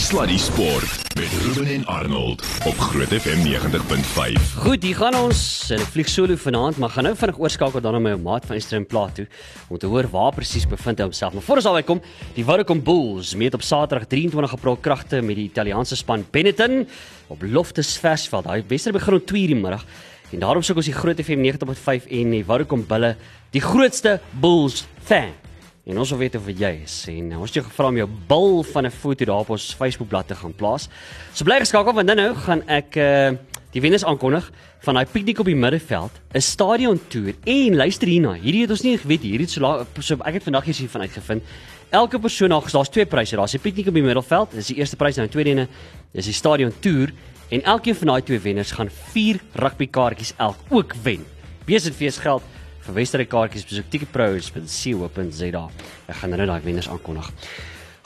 Sluddy 0.00 0.38
Sport 0.38 1.14
met 1.14 1.28
Ruben 1.42 1.66
en 1.66 1.86
Arnold 1.86 2.42
op 2.64 2.78
Groot 2.78 3.08
FM 3.08 3.40
90.5. 3.44 4.42
Goed, 4.56 4.82
hier 4.82 4.96
gaan 4.96 5.14
ons. 5.14 5.40
Hulle 5.68 5.84
vlieg 5.92 6.08
solo 6.08 6.36
vanaand, 6.40 6.78
maar 6.80 6.94
gaan 6.94 7.04
nou 7.04 7.12
vinnig 7.16 7.38
oorskakel 7.38 7.84
dan 7.84 7.92
na 7.92 8.00
my 8.00 8.14
maat 8.22 8.46
van 8.48 8.56
Eastern 8.56 8.86
Plateau 8.86 9.28
om 9.68 9.78
te 9.78 9.90
hoor 9.90 10.08
waar 10.08 10.32
presies 10.32 10.64
bevind 10.68 11.02
hy 11.02 11.08
homself. 11.10 11.36
Maar 11.36 11.44
voor 11.44 11.60
ons 11.60 11.68
albei 11.68 11.82
kom, 11.84 12.00
die 12.34 12.46
Vodacom 12.48 12.80
Bulls 12.86 13.34
meet 13.36 13.54
op 13.54 13.66
Saterdag 13.66 14.08
23 14.08 14.56
April 14.56 14.80
kragte 14.80 15.20
met 15.20 15.36
die 15.36 15.50
Italiaanse 15.50 16.00
span 16.00 16.24
Benetton 16.32 16.86
op 17.28 17.44
Loftus 17.44 17.92
Versveld. 18.00 18.48
Daai 18.48 18.64
wedstryd 18.72 18.96
begin 18.96 19.20
om 19.20 19.24
2:00 19.34 19.52
die 19.52 19.60
middag. 19.60 19.84
En 20.32 20.40
daarom 20.46 20.64
soek 20.64 20.80
ons 20.80 20.88
die 20.88 20.96
Groot 20.96 21.20
FM 21.20 21.44
90.5 21.44 22.08
en 22.08 22.34
die 22.38 22.44
Vodacom 22.44 22.86
Bulle, 22.88 23.16
die 23.52 23.60
grootste 23.60 24.20
Bulls 24.40 24.86
fan. 25.04 25.49
En 25.90 25.98
ons 25.98 26.10
wil 26.14 26.20
weet 26.22 26.36
of 26.38 26.46
jy 26.46 26.70
is 26.84 26.96
en 27.10 27.32
ons 27.34 27.50
het 27.50 27.56
jou 27.58 27.64
gevra 27.66 27.88
om 27.90 27.96
jou 27.98 28.06
bil 28.30 28.60
van 28.62 28.86
'n 28.86 28.94
foto 28.94 29.24
daar 29.24 29.42
op 29.42 29.50
ons 29.50 29.74
Facebookblad 29.74 30.28
te 30.28 30.34
gaan 30.34 30.54
plaas. 30.54 30.88
So 31.34 31.44
bly 31.44 31.58
geskakel 31.58 31.92
want 31.92 32.14
nou 32.14 32.34
gaan 32.34 32.62
ek 32.68 32.96
uh 32.96 33.30
die 33.72 33.80
wenners 33.80 34.04
aankondig 34.04 34.50
van 34.82 34.94
daai 34.94 35.06
piknik 35.06 35.38
op 35.38 35.46
die 35.46 35.54
middeveld, 35.54 36.10
'n 36.34 36.40
stadion 36.40 37.00
toer. 37.08 37.34
En 37.44 37.76
luister 37.76 38.08
hierna, 38.08 38.34
hierdie 38.34 38.62
het 38.62 38.70
ons 38.70 38.82
nie 38.82 38.98
geweet 38.98 39.22
hierdie 39.22 39.46
het 39.46 39.50
so 39.50 39.86
so 40.00 40.16
ek 40.24 40.34
het 40.34 40.42
vandag 40.42 40.64
hier 40.64 40.88
van 40.88 41.00
uitgevind. 41.00 41.42
Elke 41.90 42.18
persoon 42.18 42.48
daar, 42.48 42.70
daar's 42.70 42.88
twee 42.88 43.06
pryse. 43.06 43.36
Daar's 43.36 43.54
'n 43.54 43.60
piknik 43.60 43.86
op 43.86 43.94
die 43.94 44.02
middeveld, 44.02 44.50
dis 44.52 44.66
die 44.66 44.76
eerste 44.76 44.96
prys 44.96 45.16
en 45.16 45.22
die 45.22 45.30
tweede 45.30 45.50
ene 45.50 45.68
is 46.12 46.24
die 46.24 46.34
stadion 46.34 46.72
toer 46.80 47.10
en 47.50 47.62
elkeen 47.62 47.94
van 47.94 48.06
daai 48.06 48.22
twee 48.22 48.38
wenners 48.38 48.70
gaan 48.70 48.90
4 48.90 49.40
rugbykaartjies 49.54 50.34
elk 50.36 50.56
ook 50.68 50.94
wen. 51.02 51.24
Besigheid 51.64 52.18
geld 52.18 52.42
vir 52.90 52.98
wedstryd 52.98 53.30
kaartjies 53.30 53.66
besoek 53.68 53.90
ticketpros.co.za. 53.92 55.66
Ek 56.10 56.16
gaan 56.20 56.34
nou 56.34 56.48
daai 56.50 56.60
wenners 56.66 56.90
aankondig. 56.90 57.30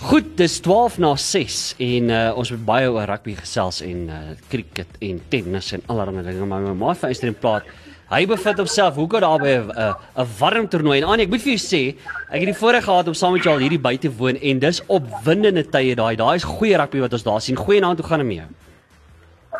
Goed, 0.04 0.34
dis 0.36 0.58
12 0.60 0.98
na 1.00 1.14
6 1.16 1.58
en 1.86 2.10
uh, 2.12 2.20
ons 2.36 2.50
het 2.52 2.64
baie 2.66 2.90
oor 2.90 3.08
rugby 3.08 3.36
gesels 3.38 3.80
en 3.86 4.08
uh, 4.12 4.20
cricket 4.52 4.98
en 5.00 5.20
tennis 5.32 5.70
en 5.72 5.84
allerlei 5.88 6.26
dinge 6.26 6.48
maar 6.50 6.66
my 6.66 6.74
maat 6.76 7.00
van 7.00 7.14
Eastern 7.14 7.36
Plaat 7.40 7.70
Hy 8.14 8.26
bevind 8.28 8.60
homself 8.60 8.98
hoekom 9.00 9.22
daar 9.24 9.40
by 9.40 9.52
'n 9.64 9.94
'n 10.22 10.28
warm 10.38 10.68
toernooi 10.68 11.00
en 11.00 11.08
aan 11.08 11.20
ek 11.20 11.30
moet 11.30 11.40
vir 11.40 11.56
jou 11.56 11.62
sê, 11.62 11.96
ek 12.28 12.40
het 12.44 12.50
die 12.52 12.60
voorreg 12.60 12.84
gehad 12.84 13.08
om 13.08 13.14
saam 13.14 13.32
met 13.32 13.42
jou 13.42 13.56
hierdie 13.58 13.80
by 13.80 13.96
te 13.96 14.10
woon 14.10 14.36
en 14.36 14.58
dis 14.58 14.82
opwindende 14.86 15.64
tye 15.64 15.94
daai. 15.96 16.14
Daai 16.16 16.36
is 16.36 16.44
goeie 16.44 16.76
rugby 16.76 17.00
wat 17.00 17.12
ons 17.12 17.22
daar 17.22 17.40
sien. 17.40 17.56
Goeie 17.56 17.80
naam 17.80 17.96
toe 17.96 18.04
gaan 18.04 18.20
hom 18.20 18.28
mee. 18.28 18.44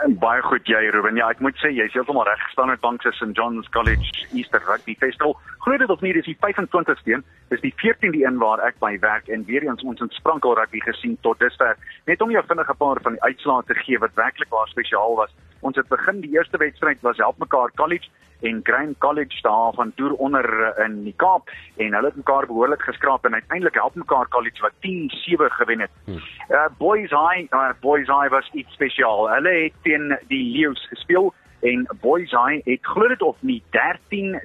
Baie 0.05 0.43
goed 0.45 0.67
jy 0.69 0.91
Ruben. 0.93 1.17
Ja, 1.17 1.31
ek 1.33 1.39
moet 1.41 1.57
sê 1.57 1.71
jy's 1.73 1.95
heeltemal 1.97 2.27
reg 2.29 2.41
gestaan 2.45 2.69
met 2.69 2.81
Banks 2.83 3.07
St 3.17 3.33
John's 3.33 3.69
College 3.73 4.27
Easter 4.37 4.61
Rugby 4.61 4.93
Festival. 5.01 5.33
Glo 5.65 5.79
dit 5.81 5.89
of 5.89 6.03
nie, 6.05 6.13
dis 6.13 6.27
die 6.29 6.37
25ste 6.45 7.15
een. 7.15 7.25
Dis 7.49 7.63
die 7.63 7.73
14de 7.81 8.21
een 8.21 8.37
waar 8.43 8.61
ek 8.67 8.77
by 8.85 8.99
werk 9.01 9.31
en 9.33 9.47
weer 9.49 9.65
eens 9.65 9.81
ons 9.81 10.03
in 10.05 10.13
sprankel 10.13 10.53
rugby 10.59 10.83
gesien 10.85 11.17
tot 11.25 11.41
dusver. 11.41 11.81
Net 12.05 12.21
om 12.21 12.35
jou 12.35 12.43
vinnige 12.45 12.77
paar 12.77 13.01
van 13.01 13.17
die 13.17 13.23
uitslae 13.25 13.65
te 13.65 13.79
gee 13.81 14.03
wat 14.03 14.13
werklik 14.21 14.53
waar 14.53 14.69
spesiaal 14.69 15.17
was. 15.23 15.33
Ons 15.65 15.81
het 15.81 15.89
begin 15.89 16.21
die 16.21 16.35
eerste 16.37 16.61
wedstryd 16.61 17.01
was 17.01 17.17
help 17.25 17.41
mekaar 17.41 17.73
College 17.81 18.13
en 18.45 18.61
Graham 18.63 18.95
College 18.99 19.41
daar 19.43 19.73
van 19.73 19.93
toer 19.95 20.13
onder 20.13 20.63
eh, 20.63 20.85
in 20.85 21.03
die 21.05 21.15
Kaap 21.17 21.51
en 21.77 21.95
hulle 21.95 22.07
het 22.07 22.17
mekaar 22.17 22.47
behoorlik 22.47 22.83
geskraap 22.83 23.25
en 23.25 23.35
uiteindelik 23.35 23.75
help 23.75 23.95
mekaar 23.95 24.29
College 24.29 24.61
wat 24.61 24.73
10-7 24.73 25.53
gewen 25.59 25.81
het. 25.81 25.91
Hmm. 26.05 26.21
Uh, 26.49 26.67
boys 26.79 27.11
High, 27.11 27.53
uh, 27.53 27.71
Boys 27.81 28.07
High 28.07 28.29
was 28.31 28.51
iets 28.53 28.73
spesiaal. 28.73 29.31
Hulle 29.31 29.55
het 29.63 29.73
teen 29.83 30.19
die 30.29 30.45
Leeu's 30.53 30.87
gespeel 30.89 31.35
en 31.65 31.87
Boys 32.01 32.31
High 32.31 32.61
het 32.65 32.83
glo 32.83 33.09
dit 33.09 33.23
of 33.23 33.37
nie 33.41 33.63
13-3 33.77 34.37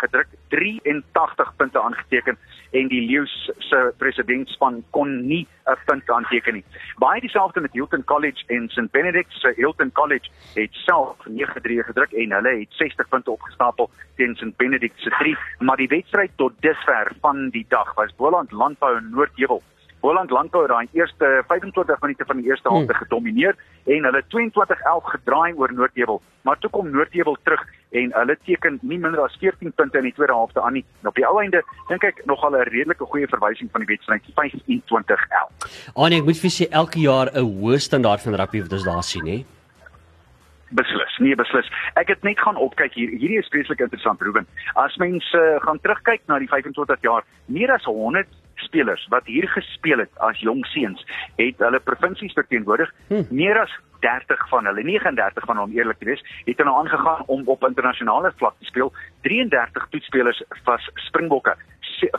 gedruk 0.00 0.28
83 0.48 1.56
punte 1.56 1.80
aangeteken 1.80 2.38
en 2.70 2.88
die 2.88 3.00
Leeu's 3.06 3.50
se 3.58 3.92
presidentspan 3.98 4.82
kon 4.90 5.26
nie 5.26 5.46
'n 5.66 5.78
punt 5.86 6.10
aanteken 6.10 6.54
nie. 6.54 6.64
Baie 6.98 7.20
dieselfde 7.20 7.60
met 7.60 7.72
Hilton 7.72 8.04
College 8.04 8.44
en 8.46 8.68
St 8.68 8.90
Benedict's. 8.90 9.42
Hilton 9.56 9.92
College 9.92 10.28
het 10.54 10.72
self 10.72 11.16
9-3 11.26 11.82
gedruk 11.82 12.12
en 12.12 12.32
hulle 12.32 12.58
het 12.58 12.68
60 12.70 13.08
punte 13.08 13.30
opgestapel 13.30 13.90
teen 14.16 14.34
St 14.36 14.56
Benedict's 14.56 15.02
se 15.02 15.10
3, 15.10 15.36
maar 15.58 15.76
die 15.76 15.88
wedstryd 15.88 16.30
tot 16.36 16.52
dusver 16.60 17.12
van 17.20 17.48
die 17.48 17.66
dag 17.68 17.94
was 17.94 18.16
Boland 18.16 18.52
Landbou 18.52 18.96
en 18.96 19.10
Noordheuwel 19.10 19.62
Holland 20.04 20.30
Landbou 20.30 20.62
het 20.62 20.70
daai 20.70 20.88
eerste 20.92 21.44
25 21.48 22.00
minute 22.00 22.24
van 22.26 22.36
die 22.36 22.50
eerste 22.50 22.68
helfte 22.68 22.92
hmm. 22.92 23.02
gedomeineer 23.02 23.54
en 23.84 24.04
hulle 24.04 24.22
22-11 24.34 25.06
gedraai 25.14 25.54
oor 25.56 25.72
Noordheuwel. 25.72 26.20
Maar 26.42 26.58
toe 26.58 26.70
kom 26.70 26.90
Noordheuwel 26.90 27.36
terug 27.42 27.62
en 28.00 28.12
hulle 28.12 28.36
teken 28.44 28.78
nie 28.82 28.98
minder 28.98 29.22
as 29.24 29.36
14 29.40 29.72
punte 29.72 29.98
in 29.98 30.04
die 30.10 30.12
tweede 30.12 30.36
helfte 30.36 30.60
aan 30.60 30.76
nie. 30.76 30.84
En 31.00 31.08
op 31.08 31.16
die 31.16 31.24
ou 31.24 31.40
einde 31.40 31.62
dink 31.88 32.04
ek 32.04 32.20
nog 32.28 32.44
al 32.44 32.56
'n 32.58 32.68
redelike 32.68 33.04
goeie 33.04 33.28
verwysing 33.32 33.70
van 33.72 33.80
die 33.80 33.90
wedstryd 33.94 34.28
25-11. 34.36 35.94
Anie, 35.94 36.18
ek 36.20 36.28
moet 36.28 36.42
vir 36.44 36.52
sê 36.52 36.68
elke 36.68 37.00
jaar 37.00 37.32
'n 37.32 37.40
hoë 37.40 37.80
standaard 37.80 38.20
van 38.20 38.34
rugby 38.34 38.60
wat 38.60 38.72
ons 38.72 38.84
daar 38.84 39.02
sien, 39.02 39.26
hè. 39.26 39.44
Beslis, 40.68 41.18
nee 41.18 41.34
beslis. 41.34 41.70
Ek 41.94 42.08
het 42.08 42.22
net 42.22 42.38
gaan 42.38 42.56
opkyk 42.56 42.92
hier. 42.92 43.08
Hierdie 43.08 43.38
is 43.38 43.48
vreeslik 43.48 43.80
interessant, 43.80 44.20
Ruben. 44.20 44.46
As 44.74 44.96
mense 44.96 45.38
uh, 45.38 45.60
gaan 45.62 45.80
terugkyk 45.80 46.20
na 46.26 46.38
die 46.38 46.48
25 46.48 47.00
jaar, 47.00 47.22
meer 47.46 47.70
as 47.72 47.84
100 47.84 48.26
spelers 48.56 49.06
wat 49.08 49.26
hier 49.26 49.48
gespeel 49.48 49.98
het 49.98 50.10
as 50.18 50.38
jong 50.40 50.64
seuns, 50.66 51.04
het 51.36 51.58
hulle 51.58 51.80
provinsies 51.80 52.32
verteenwoordig. 52.32 52.92
Hm. 53.08 53.26
Meer 53.30 53.60
as 53.60 53.72
30 54.00 54.48
van 54.48 54.66
hulle, 54.66 54.82
39 54.82 55.44
van 55.44 55.56
hom 55.56 55.72
eerlik 55.72 55.98
te 55.98 56.04
wees, 56.04 56.24
het 56.44 56.58
nou 56.58 56.76
aangegaan 56.76 57.22
om 57.26 57.46
op 57.48 57.64
internasionale 57.64 58.32
vlak 58.36 58.58
te 58.58 58.64
speel. 58.64 58.92
33 59.22 59.86
toetspelers 59.90 60.42
was 60.64 60.90
Springbokke 61.08 61.56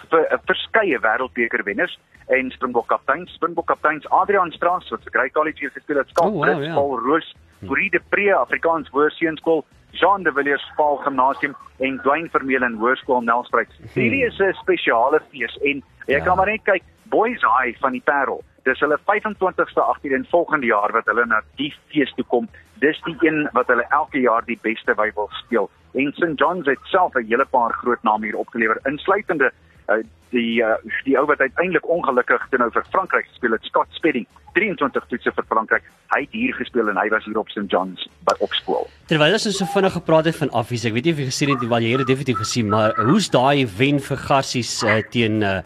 vir 0.09 0.39
verskeie 0.47 0.99
wêreldbeker 1.03 1.63
wenners 1.67 1.93
en 2.33 2.49
Springbok 2.55 2.87
kaptein, 2.89 3.25
Springbok 3.35 3.67
kapteins 3.69 4.07
Adrian 4.09 4.51
Straas 4.55 4.87
wat 4.89 5.03
vir 5.05 5.13
Grey 5.17 5.29
College 5.35 5.65
hier 5.65 5.73
gespeel 5.75 6.01
het, 6.01 6.09
Skalk, 6.13 6.33
oh, 6.33 6.45
wow, 6.45 6.63
ja. 6.63 6.73
Paul 6.73 6.99
Roos, 7.03 7.27
Fourie 7.65 7.91
de 7.93 8.01
Pre, 8.09 8.31
Afrikaans 8.35 8.89
Hoërseunskool, 8.93 9.63
Jean 9.95 10.23
de 10.23 10.31
Villiers 10.33 10.65
Paul 10.75 10.97
Gimnasium 11.03 11.55
en 11.79 11.99
Dwayne 12.03 12.29
Vermeulen 12.29 12.79
Hoërskool 12.81 13.21
Nelspruit. 13.23 13.71
Hmm. 13.77 13.91
Hierdie 13.93 14.25
is 14.25 14.39
'n 14.39 14.53
spesiale 14.61 15.21
fees 15.31 15.57
en 15.61 15.83
jy 16.05 16.19
ja. 16.19 16.23
kan 16.23 16.37
maar 16.37 16.51
net 16.51 16.63
kyk 16.63 16.83
Boys 17.09 17.41
High 17.41 17.77
van 17.79 17.91
die 17.91 18.01
Parel. 18.01 18.43
Dis 18.65 18.79
hulle 18.81 18.97
25ste 18.97 19.81
18 19.81 20.13
en 20.13 20.25
volgende 20.29 20.65
jaar 20.65 20.91
wat 20.91 21.05
hulle 21.05 21.25
na 21.25 21.41
die 21.55 21.73
fees 21.93 22.13
toe 22.17 22.25
kom. 22.25 22.47
Dis 22.81 23.01
die 23.05 23.15
een 23.21 23.45
wat 23.53 23.67
hulle 23.67 23.85
elke 23.89 24.19
jaar 24.19 24.45
die 24.45 24.59
beste 24.61 24.95
by 24.97 25.11
wil 25.15 25.29
speel. 25.41 25.69
En 25.93 26.11
St 26.17 26.33
John's 26.41 26.67
het 26.67 26.79
self 26.83 27.13
'n 27.15 27.27
hele 27.29 27.45
paar 27.45 27.73
groot 27.73 28.03
name 28.03 28.25
hier 28.25 28.37
opgelewer, 28.37 28.79
insluitende 28.83 29.51
uh, 29.89 30.01
die 30.35 30.61
uh, 30.63 30.75
die 31.05 31.15
ou 31.19 31.25
wat 31.29 31.39
uiteindelik 31.39 31.87
ongelukkig 31.89 32.47
teenoor 32.51 32.73
vir 32.75 32.85
Frankryk 32.93 33.27
gespeel 33.29 33.55
het, 33.55 33.67
Scott 33.69 33.91
Spedding, 33.97 34.25
23 34.57 35.07
toetse 35.11 35.33
vir 35.35 35.47
Frankryk. 35.51 35.87
Hy 36.13 36.21
het 36.23 36.35
hier 36.35 36.55
gespeel 36.57 36.89
en 36.91 36.99
hy 36.99 37.07
was 37.13 37.25
hier 37.27 37.39
op 37.39 37.49
St 37.53 37.65
John's 37.71 38.05
by 38.27 38.35
op 38.45 38.53
skool. 38.57 38.87
Terwyl 39.09 39.35
ons 39.37 39.47
so 39.57 39.67
vinnig 39.73 39.95
gepraat 39.95 40.29
het 40.29 40.37
van 40.39 40.51
affies, 40.61 40.85
ek 40.87 40.95
weet 40.97 41.09
nie 41.09 41.15
of 41.15 41.21
jy 41.21 41.27
gesien 41.29 41.53
het 41.53 41.65
wel 41.73 41.87
jy 41.87 41.91
het 41.95 42.07
definitief 42.09 42.39
gesien, 42.41 42.71
maar 42.71 42.95
hoe's 43.09 43.29
daai 43.33 43.65
wen 43.77 43.99
vir 44.07 44.23
Garsies 44.27 44.71
uh, 44.83 45.01
teen 45.13 45.43
uh, 45.45 45.59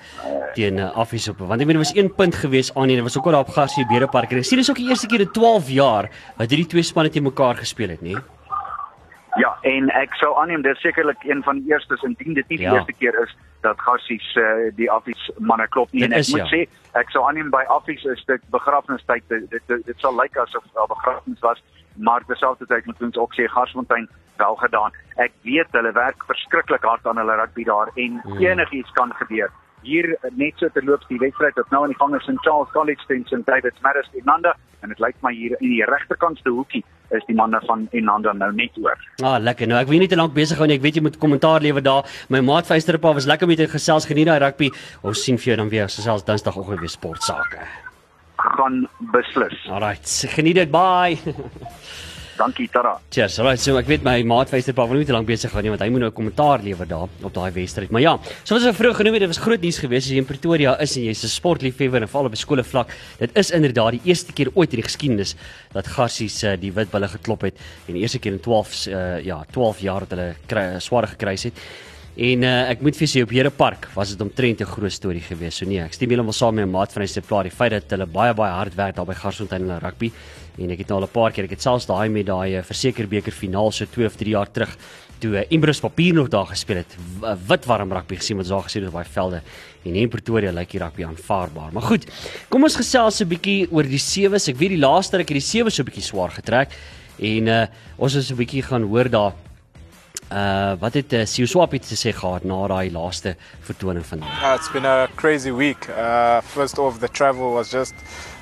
teen 0.58 0.82
uh, 0.82 0.90
affies 1.00 1.30
op? 1.32 1.46
Want 1.52 1.62
ek 1.62 1.70
weet 1.70 1.80
dit 1.80 1.86
was 1.86 1.96
1 1.96 2.12
punt 2.18 2.42
gewees 2.44 2.74
aan 2.76 2.90
en 2.90 3.00
dit 3.00 3.08
was 3.08 3.18
ook 3.20 3.30
al 3.30 3.40
daar 3.40 3.48
op 3.48 3.54
Garsie 3.56 3.88
Bedepark. 3.90 4.34
Ek 4.34 4.48
sien 4.48 4.62
dis 4.62 4.72
ook 4.72 4.82
die 4.82 4.90
eerste 4.90 5.10
keer 5.12 5.26
in 5.28 5.32
12 5.36 5.72
jaar 5.76 6.10
wat 6.38 6.50
hierdie 6.50 6.70
twee 6.70 6.86
spanne 6.86 7.14
teen 7.14 7.28
mekaar 7.28 7.60
gespeel 7.62 7.96
het, 7.96 8.04
nie? 8.06 8.18
Ja, 9.38 9.54
en 9.70 9.92
ek 9.94 10.16
sou 10.18 10.34
aanneem 10.42 10.64
dis 10.66 10.80
sekerlik 10.82 11.22
een 11.28 11.44
van 11.46 11.62
die 11.62 11.72
eerstes 11.72 12.02
indien 12.04 12.34
dit 12.34 12.48
nie 12.50 12.58
die 12.58 12.66
ja. 12.66 12.80
eerste 12.80 12.96
keer 12.98 13.16
is 13.22 13.36
dat 13.62 13.82
Gassies 13.82 14.36
uh, 14.36 14.70
die 14.76 14.90
Affies 14.92 15.30
manne 15.38 15.68
klop 15.68 15.92
nie 15.92 16.02
dit 16.06 16.12
en 16.12 16.18
ek 16.18 16.28
is, 16.28 16.32
moet 16.36 16.46
ja. 16.46 16.50
sê 16.54 17.00
ek 17.00 17.12
sou 17.14 17.26
aanneem 17.28 17.52
by 17.54 17.64
Affies 17.76 18.06
is 18.14 18.24
dit 18.30 18.48
begrafnistyd 18.56 19.26
dit 19.28 19.50
dit, 19.52 19.64
dit, 19.68 19.86
dit 19.86 20.06
sal 20.06 20.16
lyk 20.16 20.38
asof 20.38 20.66
daar 20.74 20.90
begrafnis 20.92 21.44
was 21.46 21.64
maar 22.00 22.24
terselfdertyd 22.26 22.86
moet 22.86 23.02
ons 23.10 23.18
ook 23.18 23.34
sê 23.36 23.48
Garsfontein 23.52 24.08
wel 24.40 24.56
gedaan. 24.56 24.94
Ek 25.20 25.34
weet 25.44 25.74
hulle 25.76 25.92
werk 25.92 26.22
verskriklik 26.30 26.86
hard 26.88 27.08
aan 27.08 27.20
hulle 27.20 27.36
rugby 27.42 27.66
daar 27.68 27.92
en 27.96 28.22
hmm. 28.24 28.38
enigiets 28.40 28.94
kan 28.96 29.12
gebeur 29.20 29.52
hier 29.82 30.08
net 30.36 30.60
so 30.60 30.68
te 30.76 30.84
loop 30.84 31.04
die 31.08 31.20
wedstryd 31.22 31.56
wat 31.56 31.70
nou 31.72 31.84
aan 31.84 31.94
die 31.94 32.00
gang 32.00 32.16
is 32.16 32.28
in 32.28 32.40
Charles 32.44 32.72
College 32.76 33.04
teen 33.08 33.26
St 33.28 33.46
David's 33.48 33.80
Maris 33.82 34.10
Enanda 34.22 34.56
en 34.82 34.92
dit 34.92 35.00
lyk 35.00 35.16
my 35.24 35.32
hier 35.36 35.56
in 35.60 35.72
die 35.76 35.86
regterkantste 35.88 36.52
hoekie 36.52 36.84
is 37.18 37.26
die 37.28 37.36
manne 37.36 37.60
van 37.66 37.88
Enanda 37.96 38.34
nou 38.34 38.52
net 38.56 38.78
oor. 38.82 38.98
Ah 39.24 39.38
lekker. 39.42 39.68
Nou 39.70 39.80
ek 39.82 39.90
weet 39.92 40.06
nie 40.06 40.12
te 40.12 40.20
lank 40.20 40.34
besig 40.34 40.58
hou 40.58 40.68
nie. 40.70 40.78
Ek 40.80 40.86
weet 40.86 41.00
jy 41.00 41.06
moet 41.06 41.18
kommentaar 41.22 41.62
lewer 41.66 41.84
daar. 41.86 42.10
My 42.30 42.42
maat 42.46 42.70
Vysterpa 42.70 43.14
was 43.18 43.28
lekker 43.30 43.50
met 43.50 43.62
jou 43.62 43.70
gesels 43.72 44.08
geniet 44.10 44.30
daai 44.30 44.40
rugby. 44.44 44.72
Ons 45.02 45.24
sien 45.26 45.38
vir 45.38 45.54
jou 45.54 45.62
dan 45.64 45.72
weer 45.74 45.90
gesels 45.90 46.26
Dinsdagoggend 46.28 46.80
weer 46.84 46.94
sportsake. 46.94 47.66
Gaan 48.40 48.86
beslis. 49.12 49.58
Alright. 49.68 50.08
Geniet 50.36 50.62
dit. 50.62 50.72
Bye. 50.72 51.18
Dankie 52.40 52.70
Tara. 52.72 52.94
Cheers. 53.12 53.36
Alright, 53.42 53.60
so 53.60 53.76
ek 53.76 53.90
weet 53.90 54.04
my 54.06 54.22
maat 54.24 54.52
Wyster 54.54 54.72
pa 54.76 54.86
wil 54.88 55.02
nie 55.02 55.08
te 55.08 55.12
lank 55.12 55.28
besig 55.28 55.52
gaan 55.52 55.66
nie 55.66 55.74
want 55.74 55.82
hy 55.84 55.90
moet 55.92 56.06
nou 56.06 56.10
'n 56.10 56.16
kommentaar 56.16 56.64
lewer 56.64 56.88
daar 56.88 57.10
op 57.28 57.34
daai 57.36 57.52
wedstryd. 57.52 57.92
Maar 57.92 58.02
ja, 58.02 58.14
soos 58.48 58.64
ons 58.64 58.78
vroeër 58.78 58.96
genoem 58.96 59.14
het, 59.14 59.24
dit 59.26 59.32
was 59.34 59.44
groot 59.44 59.62
nuus 59.62 59.80
geweest 59.84 60.08
as 60.08 60.12
jy 60.14 60.22
in 60.24 60.26
Pretoria 60.30 60.78
is 60.80 60.96
en 60.96 61.04
jy's 61.04 61.24
'n 61.24 61.28
sportliefhebber 61.28 62.02
en 62.02 62.08
val 62.08 62.26
op 62.26 62.36
skole 62.36 62.64
vlak. 62.64 62.96
Dit 63.20 63.36
is 63.36 63.52
inderdaad 63.52 63.92
die 63.92 64.02
eerste 64.06 64.32
keer 64.32 64.48
ooit 64.56 64.72
in 64.72 64.80
die 64.80 64.88
geskiedenis 64.88 65.36
dat 65.74 65.86
Garsies 65.88 66.44
uh, 66.44 66.56
die 66.56 66.72
witbulle 66.72 67.10
geklop 67.10 67.42
het 67.42 67.56
en 67.88 67.94
die 67.94 68.02
eerste 68.02 68.20
keer 68.20 68.32
in 68.32 68.40
12 68.40 68.88
uh, 68.88 69.20
ja, 69.20 69.44
12 69.52 69.80
jaar 69.80 70.08
dat 70.08 70.18
hulle 70.48 70.80
swaar 70.80 71.08
gekry 71.08 71.36
het. 71.36 71.54
En 72.20 72.42
uh, 72.44 72.50
ek 72.68 72.82
moet 72.84 72.98
vir 73.00 73.08
sê 73.08 73.22
op 73.24 73.32
Here 73.32 73.52
Park 73.54 73.86
was 73.96 74.10
dit 74.12 74.20
omtrent 74.20 74.60
'n 74.60 74.68
groot 74.68 74.92
storie 74.92 75.24
geweest. 75.24 75.60
So 75.60 75.66
nee, 75.66 75.80
ek 75.80 75.94
stem 75.94 76.10
heeltemal 76.12 76.36
saam 76.36 76.56
met 76.56 76.66
my 76.66 76.72
maat 76.72 76.92
van 76.92 77.06
die 77.06 77.22
plaas. 77.22 77.44
Die 77.48 77.56
feit 77.56 77.72
dat 77.72 77.90
hulle 77.96 78.06
baie 78.06 78.34
baie 78.34 78.52
hard 78.52 78.76
werk 78.76 78.96
daar 78.96 79.06
by 79.06 79.14
Garsfontein 79.16 79.70
in 79.70 79.80
rugby 79.80 80.12
en 80.60 80.70
ek 80.70 80.80
het 80.80 80.90
nou 80.90 81.00
al 81.00 81.08
'n 81.08 81.12
paar 81.14 81.32
keer, 81.32 81.46
ek 81.46 81.52
het 81.52 81.62
selfs 81.62 81.86
daai 81.86 82.10
met 82.10 82.26
daai 82.26 82.58
uh, 82.58 82.62
verseker 82.62 83.08
beker 83.08 83.32
finaal 83.32 83.72
so 83.72 83.86
2 83.86 84.06
of 84.06 84.18
3 84.18 84.32
jaar 84.32 84.52
terug 84.52 84.76
toe 85.20 85.32
uh, 85.38 85.46
Imbros 85.50 85.80
Papier 85.80 86.14
nog 86.14 86.28
daar 86.28 86.48
gespeel 86.48 86.84
het. 86.84 86.98
Wit 87.48 87.66
warm 87.66 87.92
rugby 87.94 88.16
gesien 88.16 88.38
wat 88.38 88.48
daar 88.48 88.64
gesien 88.64 88.84
het 88.84 88.92
op 88.92 89.00
daai 89.00 89.10
velde. 89.10 89.42
En 89.86 89.96
in 89.96 90.10
Pretoria 90.10 90.52
lyk 90.52 90.72
die 90.72 90.80
rugby 90.80 91.06
aanvaarbaar. 91.06 91.72
Maar 91.72 91.84
goed, 91.84 92.06
kom 92.50 92.64
ons 92.64 92.76
gesels 92.76 93.22
'n 93.22 93.28
bietjie 93.28 93.72
oor 93.72 93.84
die 93.84 93.98
sewes. 93.98 94.50
Ek 94.50 94.58
weet 94.58 94.76
die 94.76 94.84
laaste 94.84 95.18
ruk 95.18 95.30
het 95.30 95.40
die 95.40 95.52
sewes 95.54 95.76
so 95.76 95.84
'n 95.84 95.86
bietjie 95.86 96.04
swaar 96.04 96.32
getrek 96.32 96.70
en 97.18 97.48
uh, 97.48 97.68
ons 97.98 98.16
is 98.16 98.30
'n 98.30 98.36
bietjie 98.36 98.64
gaan 98.64 98.84
hoor 98.84 99.10
daar 99.10 99.34
Uh 100.32 100.74
wat 100.80 100.94
het 100.94 101.14
uh, 101.14 101.26
Siuswapi 101.26 101.80
te 101.82 101.96
sê 101.98 102.12
gehad 102.14 102.44
na 102.46 102.68
daai 102.70 102.92
laaste 102.94 103.36
vertoning 103.66 104.06
vandag? 104.06 104.30
Uh, 104.44 104.54
it's 104.54 104.70
been 104.70 104.86
a 104.86 105.08
crazy 105.16 105.50
week. 105.50 105.90
Uh 105.90 106.42
first 106.42 106.78
off 106.78 107.00
the 107.00 107.10
travel 107.10 107.54
was 107.54 107.72
just 107.72 107.96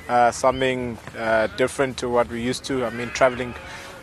uh 0.10 0.30
something 0.31 0.98
uh 1.18 1.48
different 1.56 1.98
to 1.98 2.10
what 2.10 2.28
we 2.28 2.42
used 2.50 2.66
to. 2.66 2.84
I 2.86 2.89
mean 2.89 3.10
traveling 3.13 3.54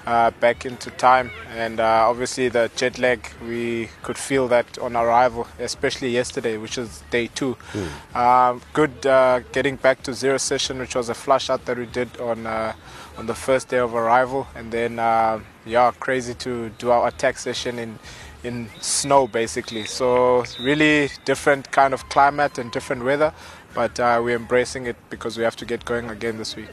uh 0.07 0.31
back 0.33 0.67
into 0.67 0.91
time 0.91 1.31
and 1.57 1.81
uh 1.81 2.09
obviously 2.11 2.49
the 2.49 2.71
jet 2.77 2.99
lag 2.99 3.27
we 3.43 3.89
could 4.03 4.19
feel 4.19 4.49
that 4.49 4.79
on 4.79 4.97
arrival 4.97 5.47
especially 5.59 6.11
yesterday 6.11 6.57
which 6.57 6.77
is 6.77 7.03
day 7.11 7.27
2. 7.29 7.57
Mm. 7.73 8.17
Um 8.17 8.63
good 8.73 9.07
uh 9.07 9.41
getting 9.53 9.77
back 9.77 10.03
to 10.03 10.13
zero 10.13 10.39
session 10.39 10.79
which 10.79 10.95
was 10.95 11.09
a 11.09 11.15
flush 11.15 11.49
out 11.49 11.65
that 11.65 11.79
we 11.79 11.87
did 11.87 12.21
on 12.21 12.47
uh 12.47 12.75
on 13.17 13.27
the 13.27 13.35
first 13.35 13.69
day 13.69 13.79
of 13.79 13.95
arrival, 13.95 14.47
and 14.55 14.73
then 14.73 14.99
uh, 14.99 15.41
yeah, 15.65 15.91
crazy 16.01 16.35
to 16.35 16.71
do 16.71 16.91
our 16.91 17.09
attack 17.09 17.39
session 17.39 17.79
in 17.79 17.99
in 18.43 18.69
snow 18.81 19.27
basically. 19.27 19.85
So 19.87 20.45
really 20.61 21.11
different 21.25 21.71
kind 21.71 21.95
of 21.95 22.09
climate 22.09 22.59
and 22.59 22.71
different 22.71 23.05
weather, 23.05 23.33
but 23.75 23.99
uh, 23.99 24.21
we're 24.23 24.37
embracing 24.37 24.87
it 24.87 24.97
because 25.11 25.37
we 25.37 25.45
have 25.45 25.57
to 25.57 25.65
get 25.65 25.85
going 25.85 26.09
again 26.11 26.39
this 26.39 26.57
week. 26.57 26.69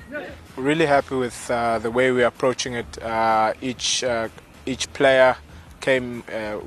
We're 0.55 0.63
really 0.63 0.85
happy 0.85 1.15
with 1.15 1.49
uh, 1.49 1.79
the 1.79 1.91
way 1.91 2.11
we're 2.11 2.27
approaching 2.27 2.73
it. 2.73 3.01
Uh, 3.01 3.53
each 3.61 4.03
uh, 4.03 4.29
each 4.65 4.91
player 4.93 5.35
came. 5.79 6.23
Uh, 6.31 6.59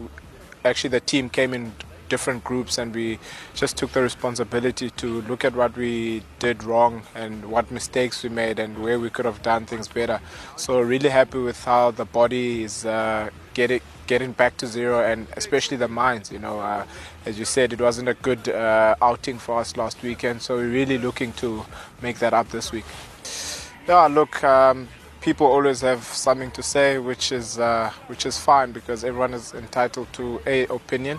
actually, 0.64 0.90
the 0.90 1.00
team 1.00 1.30
came 1.30 1.54
in 1.54 1.72
different 2.08 2.44
groups 2.44 2.78
and 2.78 2.94
we 2.94 3.18
just 3.54 3.76
took 3.76 3.92
the 3.92 4.02
responsibility 4.02 4.90
to 4.90 5.22
look 5.22 5.44
at 5.44 5.54
what 5.54 5.76
we 5.76 6.22
did 6.38 6.62
wrong 6.62 7.02
and 7.14 7.44
what 7.44 7.70
mistakes 7.70 8.22
we 8.22 8.28
made 8.28 8.58
and 8.58 8.78
where 8.82 8.98
we 8.98 9.10
could 9.10 9.24
have 9.24 9.42
done 9.42 9.66
things 9.66 9.88
better. 9.88 10.20
So 10.56 10.80
really 10.80 11.08
happy 11.08 11.38
with 11.38 11.64
how 11.64 11.90
the 11.90 12.04
body 12.04 12.62
is 12.64 12.84
uh, 12.84 13.30
getting 13.54 13.80
getting 14.06 14.32
back 14.32 14.56
to 14.58 14.66
zero 14.66 15.02
and 15.02 15.26
especially 15.36 15.76
the 15.76 15.88
minds. 15.88 16.30
You 16.30 16.38
know, 16.38 16.60
uh, 16.60 16.84
as 17.24 17.38
you 17.38 17.44
said, 17.44 17.72
it 17.72 17.80
wasn't 17.80 18.08
a 18.08 18.14
good 18.14 18.48
uh, 18.48 18.96
outing 19.00 19.38
for 19.38 19.60
us 19.60 19.76
last 19.76 20.02
weekend, 20.02 20.42
so 20.42 20.56
we're 20.56 20.68
really 20.68 20.98
looking 20.98 21.32
to 21.34 21.64
make 22.02 22.18
that 22.18 22.34
up 22.34 22.48
this 22.50 22.72
week. 22.72 22.84
Yeah, 23.88 24.06
look. 24.06 24.42
Um, 24.44 24.88
people 25.24 25.46
always 25.46 25.80
have 25.80 26.04
something 26.04 26.50
to 26.50 26.62
say, 26.62 26.98
which 26.98 27.32
is 27.32 27.58
uh, 27.58 27.90
which 28.08 28.26
is 28.26 28.38
fine 28.38 28.72
because 28.72 29.04
everyone 29.04 29.32
is 29.32 29.54
entitled 29.54 30.12
to 30.12 30.40
a 30.46 30.66
opinion. 30.66 31.18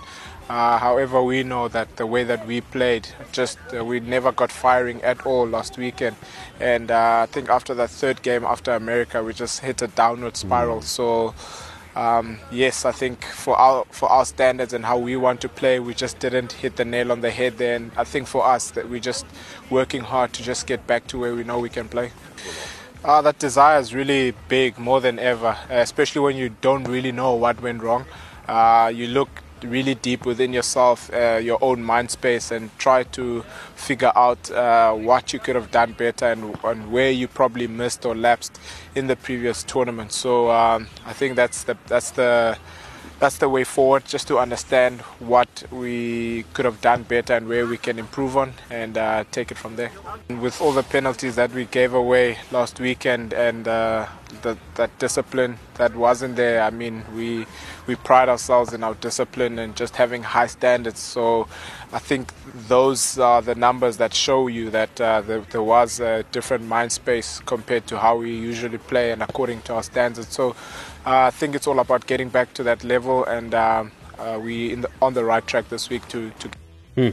Uh, 0.49 0.77
however, 0.77 1.23
we 1.23 1.43
know 1.43 1.67
that 1.67 1.95
the 1.97 2.05
way 2.05 2.23
that 2.23 2.45
we 2.45 2.61
played, 2.61 3.07
just 3.31 3.57
uh, 3.75 3.83
we 3.83 3.99
never 3.99 4.31
got 4.31 4.51
firing 4.51 5.01
at 5.01 5.25
all 5.25 5.47
last 5.47 5.77
weekend, 5.77 6.15
and 6.59 6.91
uh, 6.91 7.21
I 7.23 7.25
think 7.25 7.49
after 7.49 7.73
that 7.73 7.89
third 7.89 8.21
game 8.21 8.43
after 8.43 8.71
America, 8.71 9.23
we 9.23 9.33
just 9.33 9.61
hit 9.61 9.81
a 9.81 9.87
downward 9.87 10.37
spiral. 10.37 10.79
Mm. 10.79 10.83
So. 10.83 11.33
Um, 11.95 12.39
yes, 12.51 12.83
I 12.83 12.91
think 12.91 13.23
for 13.23 13.55
our 13.55 13.85
for 13.89 14.09
our 14.09 14.25
standards 14.25 14.73
and 14.73 14.83
how 14.83 14.97
we 14.97 15.15
want 15.15 15.39
to 15.39 15.47
play, 15.47 15.79
we 15.79 15.93
just 15.93 16.19
didn't 16.19 16.51
hit 16.51 16.75
the 16.75 16.83
nail 16.83 17.09
on 17.09 17.21
the 17.21 17.31
head. 17.31 17.57
Then 17.57 17.89
I 17.95 18.03
think 18.03 18.27
for 18.27 18.45
us 18.45 18.71
that 18.71 18.89
we're 18.89 18.99
just 18.99 19.25
working 19.69 20.01
hard 20.01 20.33
to 20.33 20.43
just 20.43 20.67
get 20.67 20.85
back 20.87 21.07
to 21.07 21.17
where 21.17 21.33
we 21.33 21.45
know 21.45 21.57
we 21.57 21.69
can 21.69 21.87
play. 21.87 22.11
Uh, 23.01 23.21
that 23.21 23.39
desire 23.39 23.79
is 23.79 23.93
really 23.95 24.33
big, 24.49 24.77
more 24.77 24.99
than 24.99 25.19
ever, 25.19 25.55
especially 25.69 26.19
when 26.19 26.35
you 26.35 26.49
don't 26.59 26.83
really 26.83 27.13
know 27.13 27.33
what 27.33 27.61
went 27.61 27.81
wrong. 27.81 28.03
Uh, 28.45 28.91
you 28.93 29.07
look 29.07 29.29
really 29.69 29.95
deep 29.95 30.25
within 30.25 30.53
yourself, 30.53 31.11
uh, 31.13 31.39
your 31.41 31.57
own 31.61 31.83
mind 31.83 32.11
space, 32.11 32.51
and 32.51 32.69
try 32.77 33.03
to 33.03 33.43
figure 33.75 34.11
out 34.15 34.51
uh, 34.51 34.93
what 34.93 35.33
you 35.33 35.39
could 35.39 35.55
have 35.55 35.71
done 35.71 35.93
better 35.93 36.25
and, 36.25 36.57
and, 36.63 36.91
where 36.91 37.11
you 37.11 37.27
probably 37.27 37.67
missed 37.67 38.05
or 38.05 38.15
lapsed 38.15 38.59
in 38.95 39.07
the 39.07 39.15
previous 39.15 39.63
tournament. 39.63 40.11
So 40.11 40.49
um, 40.51 40.87
I 41.05 41.13
think 41.13 41.35
that's 41.35 41.63
the 41.63 41.77
that's 41.87 42.11
the 42.11 42.57
that's 43.25 43.39
the 43.39 43.49
way 43.49 43.63
forward 43.63 44.05
just 44.05 44.27
to 44.27 44.37
understand 44.37 45.01
what 45.17 45.63
we 45.71 46.45
could 46.53 46.63
have 46.63 46.79
done 46.81 47.01
better 47.01 47.33
and 47.33 47.47
where 47.47 47.65
we 47.65 47.75
can 47.75 47.97
improve 47.97 48.37
on 48.37 48.53
and 48.69 48.99
uh, 48.99 49.23
take 49.31 49.49
it 49.49 49.57
from 49.57 49.75
there. 49.77 49.91
And 50.29 50.43
with 50.43 50.61
all 50.61 50.71
the 50.71 50.83
penalties 50.83 51.35
that 51.35 51.51
we 51.51 51.65
gave 51.65 51.95
away 51.95 52.37
last 52.51 52.79
weekend 52.79 53.33
and 53.33 53.67
uh, 53.67 54.05
the, 54.43 54.59
that 54.75 54.91
discipline 54.99 55.57
that 55.79 55.95
wasn't 55.95 56.35
there, 56.35 56.61
I 56.61 56.69
mean, 56.69 57.03
we 57.15 57.47
we 57.87 57.95
pride 57.95 58.29
ourselves 58.29 58.73
in 58.73 58.83
our 58.83 58.93
discipline 58.93 59.57
and 59.57 59.75
just 59.75 59.95
having 59.95 60.21
high 60.21 60.47
standards. 60.47 60.99
So 60.99 61.47
I 61.93 61.99
think 61.99 62.31
those 62.67 63.17
are 63.17 63.41
the 63.41 63.55
numbers 63.55 63.97
that 63.97 64.13
show 64.13 64.47
you 64.47 64.69
that 64.69 65.01
uh, 65.01 65.21
there, 65.21 65.41
there, 65.51 65.63
was 65.63 65.99
a 65.99 66.23
different 66.31 66.65
mind 66.65 66.91
space 66.91 67.41
compared 67.45 67.87
to 67.87 67.97
how 67.97 68.17
we 68.17 68.35
usually 68.35 68.77
play 68.77 69.11
and 69.11 69.23
according 69.23 69.61
to 69.63 69.73
our 69.73 69.83
standards. 69.83 70.29
So 70.29 70.55
I 71.05 71.29
think 71.31 71.55
it's 71.55 71.67
all 71.67 71.79
about 71.79 72.07
getting 72.07 72.29
back 72.29 72.53
to 72.55 72.63
that 72.63 72.83
level, 72.83 73.25
and 73.25 73.53
um, 73.53 73.91
uh, 74.17 74.39
we 74.41 74.71
in 74.73 74.81
the, 74.81 74.89
on 75.01 75.13
the 75.13 75.23
right 75.23 75.45
track 75.45 75.69
this 75.69 75.89
week 75.89 76.07
to 76.09 76.31
to. 76.39 76.49
Hmm. 76.95 77.11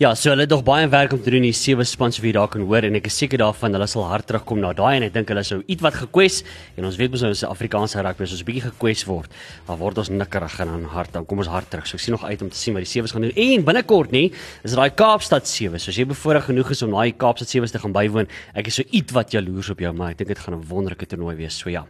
Ja, 0.00 0.14
so 0.16 0.30
hulle 0.32 0.46
het 0.46 0.50
nog 0.50 0.62
baie 0.64 0.86
werk 0.88 1.12
om 1.12 1.20
te 1.20 1.28
doen 1.28 1.44
die 1.44 1.52
sewe 1.52 1.84
spans 1.84 2.22
wie 2.24 2.30
daar 2.32 2.48
kan 2.48 2.62
hoor 2.64 2.86
en 2.88 2.94
ek 2.96 3.10
is 3.10 3.18
seker 3.20 3.42
daarvan 3.42 3.76
hulle 3.76 3.84
sal 3.92 4.06
hard 4.08 4.24
terugkom 4.30 4.62
na 4.62 4.70
daai 4.72 4.94
en 4.96 5.04
ek 5.10 5.12
dink 5.12 5.28
hulle 5.28 5.42
sou 5.44 5.58
ietwat 5.68 5.98
gekwes 5.98 6.38
en 6.80 6.88
ons 6.88 6.96
weet 6.96 7.12
mos 7.12 7.26
nou 7.26 7.34
is 7.34 7.42
Afrikaanse 7.44 8.00
rugby 8.00 8.24
as 8.24 8.32
ons 8.38 8.46
bietjie 8.48 8.64
gekwes 8.70 9.04
word, 9.04 9.36
dan 9.68 9.76
word 9.82 10.00
ons 10.00 10.08
nikkerig 10.14 10.56
en 10.64 10.72
dan 10.72 10.88
hard 10.94 11.12
dan 11.18 11.28
kom 11.28 11.44
ons 11.44 11.52
hard 11.52 11.68
terug. 11.68 11.84
So 11.84 12.00
ek 12.00 12.06
sien 12.06 12.16
nog 12.16 12.24
uit 12.24 12.46
om 12.48 12.48
te 12.48 12.56
sien 12.62 12.78
wat 12.78 12.88
die 12.88 12.92
sewe 12.94 13.12
gaan 13.12 13.28
doen. 13.28 13.36
En 13.44 13.68
binnekort 13.68 14.16
nê, 14.16 14.30
is 14.64 14.78
daai 14.80 14.88
Kaapstad 14.88 15.52
sewe. 15.52 15.76
So 15.76 15.92
as 15.92 16.00
jy 16.00 16.08
bevoorreg 16.08 16.48
genoeg 16.48 16.72
is 16.72 16.80
om 16.88 16.96
daai 16.96 17.12
Kaapstad 17.12 17.52
sewe 17.52 17.68
te 17.68 17.84
gaan 17.84 17.92
bywoon, 17.92 18.32
ek 18.56 18.72
is 18.72 18.80
so 18.80 18.88
ietwat 18.88 19.36
jaloers 19.36 19.68
op 19.76 19.84
jou, 19.84 19.92
maar 19.92 20.16
ek 20.16 20.24
dink 20.24 20.32
dit 20.32 20.44
gaan 20.46 20.56
'n 20.56 20.64
wonderlike 20.64 21.12
toernooi 21.12 21.36
wees. 21.44 21.60
So 21.60 21.68
ja. 21.68 21.84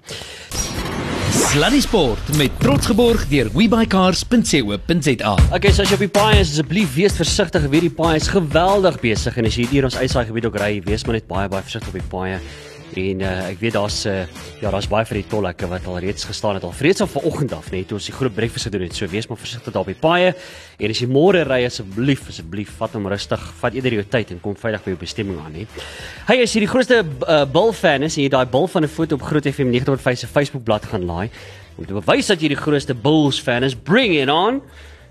Sluddy 1.30 1.80
Sport 1.80 2.36
met 2.36 2.50
trots 2.58 2.86
geborg 2.90 3.28
deur 3.30 3.50
webycars.co.za. 3.54 5.34
Okay, 5.54 5.70
so 5.70 5.84
as 5.84 5.92
jy 5.92 5.94
op 5.94 6.02
die 6.02 6.10
paai 6.10 6.40
is, 6.40 6.50
asseblief 6.50 6.96
wees 6.96 7.14
versigtig. 7.14 7.68
Weet 7.70 7.86
die 7.86 7.92
paai 7.94 8.16
is 8.18 8.26
geweldig 8.32 8.98
besig 9.02 9.38
en 9.38 9.46
as 9.46 9.58
jy 9.58 9.68
hier 9.70 9.86
ons 9.86 9.98
uitsaai 10.00 10.24
gebied 10.32 10.48
ook 10.50 10.58
ry, 10.58 10.72
wees 10.88 11.06
maar 11.06 11.20
net 11.20 11.30
baie 11.30 11.46
baie 11.52 11.62
versigtig 11.62 11.92
op 11.92 12.00
die 12.00 12.10
paai. 12.10 12.40
En 12.96 13.20
uh, 13.20 13.48
ek 13.50 13.60
weet 13.60 13.76
daar's 13.76 14.04
uh, 14.06 14.24
ja, 14.60 14.70
daar's 14.70 14.88
baie 14.90 15.06
vir 15.06 15.20
die 15.20 15.28
tolhekke 15.30 15.68
wat 15.70 15.86
al 15.86 16.00
reeds 16.02 16.24
gestaan 16.24 16.58
het 16.58 16.64
al 16.66 16.74
vreeds 16.74 17.00
al 17.04 17.10
vanoggend 17.10 17.52
af, 17.54 17.70
net 17.70 17.92
ons 17.92 18.08
die 18.10 18.14
groot 18.14 18.34
breakfast 18.34 18.66
gedoen 18.68 18.86
het. 18.88 18.96
So 18.96 19.06
wees 19.10 19.28
maar 19.30 19.38
versigtig 19.38 19.72
daar 19.72 19.84
op 19.84 19.92
die 19.92 19.98
paaie. 20.00 20.34
En 20.80 20.90
as 20.90 21.00
jy 21.02 21.08
môre 21.10 21.44
ry 21.46 21.62
asseblief, 21.68 22.26
asseblief 22.32 22.74
vat 22.80 22.96
hom 22.98 23.06
rustig, 23.12 23.46
vat 23.60 23.78
eerder 23.78 24.00
jou 24.00 24.04
tyd 24.16 24.34
en 24.34 24.42
kom 24.42 24.58
veilig 24.58 24.84
by 24.84 24.94
jou 24.94 25.00
bestemming 25.00 25.38
aan, 25.44 25.60
hè. 25.60 25.66
Hey, 26.26 26.42
as 26.42 26.54
jy 26.54 26.64
die 26.64 26.70
grootste 26.70 27.02
uh, 27.04 27.44
Bull 27.50 27.72
fan 27.76 28.06
is 28.06 28.18
en 28.18 28.24
jy 28.26 28.32
daai 28.32 28.46
Bull 28.50 28.68
van 28.68 28.84
'n 28.84 28.90
foto 28.90 29.14
op 29.14 29.22
Groot 29.22 29.46
FM 29.46 29.70
90.5 29.70 30.18
se 30.18 30.26
Facebook 30.26 30.64
bladsy 30.64 30.88
gaan 30.90 31.04
laai 31.04 31.30
om 31.80 31.86
te 31.86 31.96
bewys 31.96 32.28
dat 32.28 32.42
jy 32.42 32.52
die 32.52 32.60
grootste 32.60 32.94
Bulls 32.94 33.40
fan 33.40 33.64
is, 33.64 33.74
bring 33.74 34.12
it 34.14 34.28
on. 34.28 34.60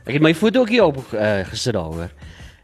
Ek 0.06 0.18
het 0.18 0.22
my 0.22 0.36
foto 0.38 0.62
ook 0.62 0.70
hier 0.70 0.86
op 0.86 1.00
uh, 1.14 1.42
gesit 1.50 1.74
daaroor. 1.74 2.12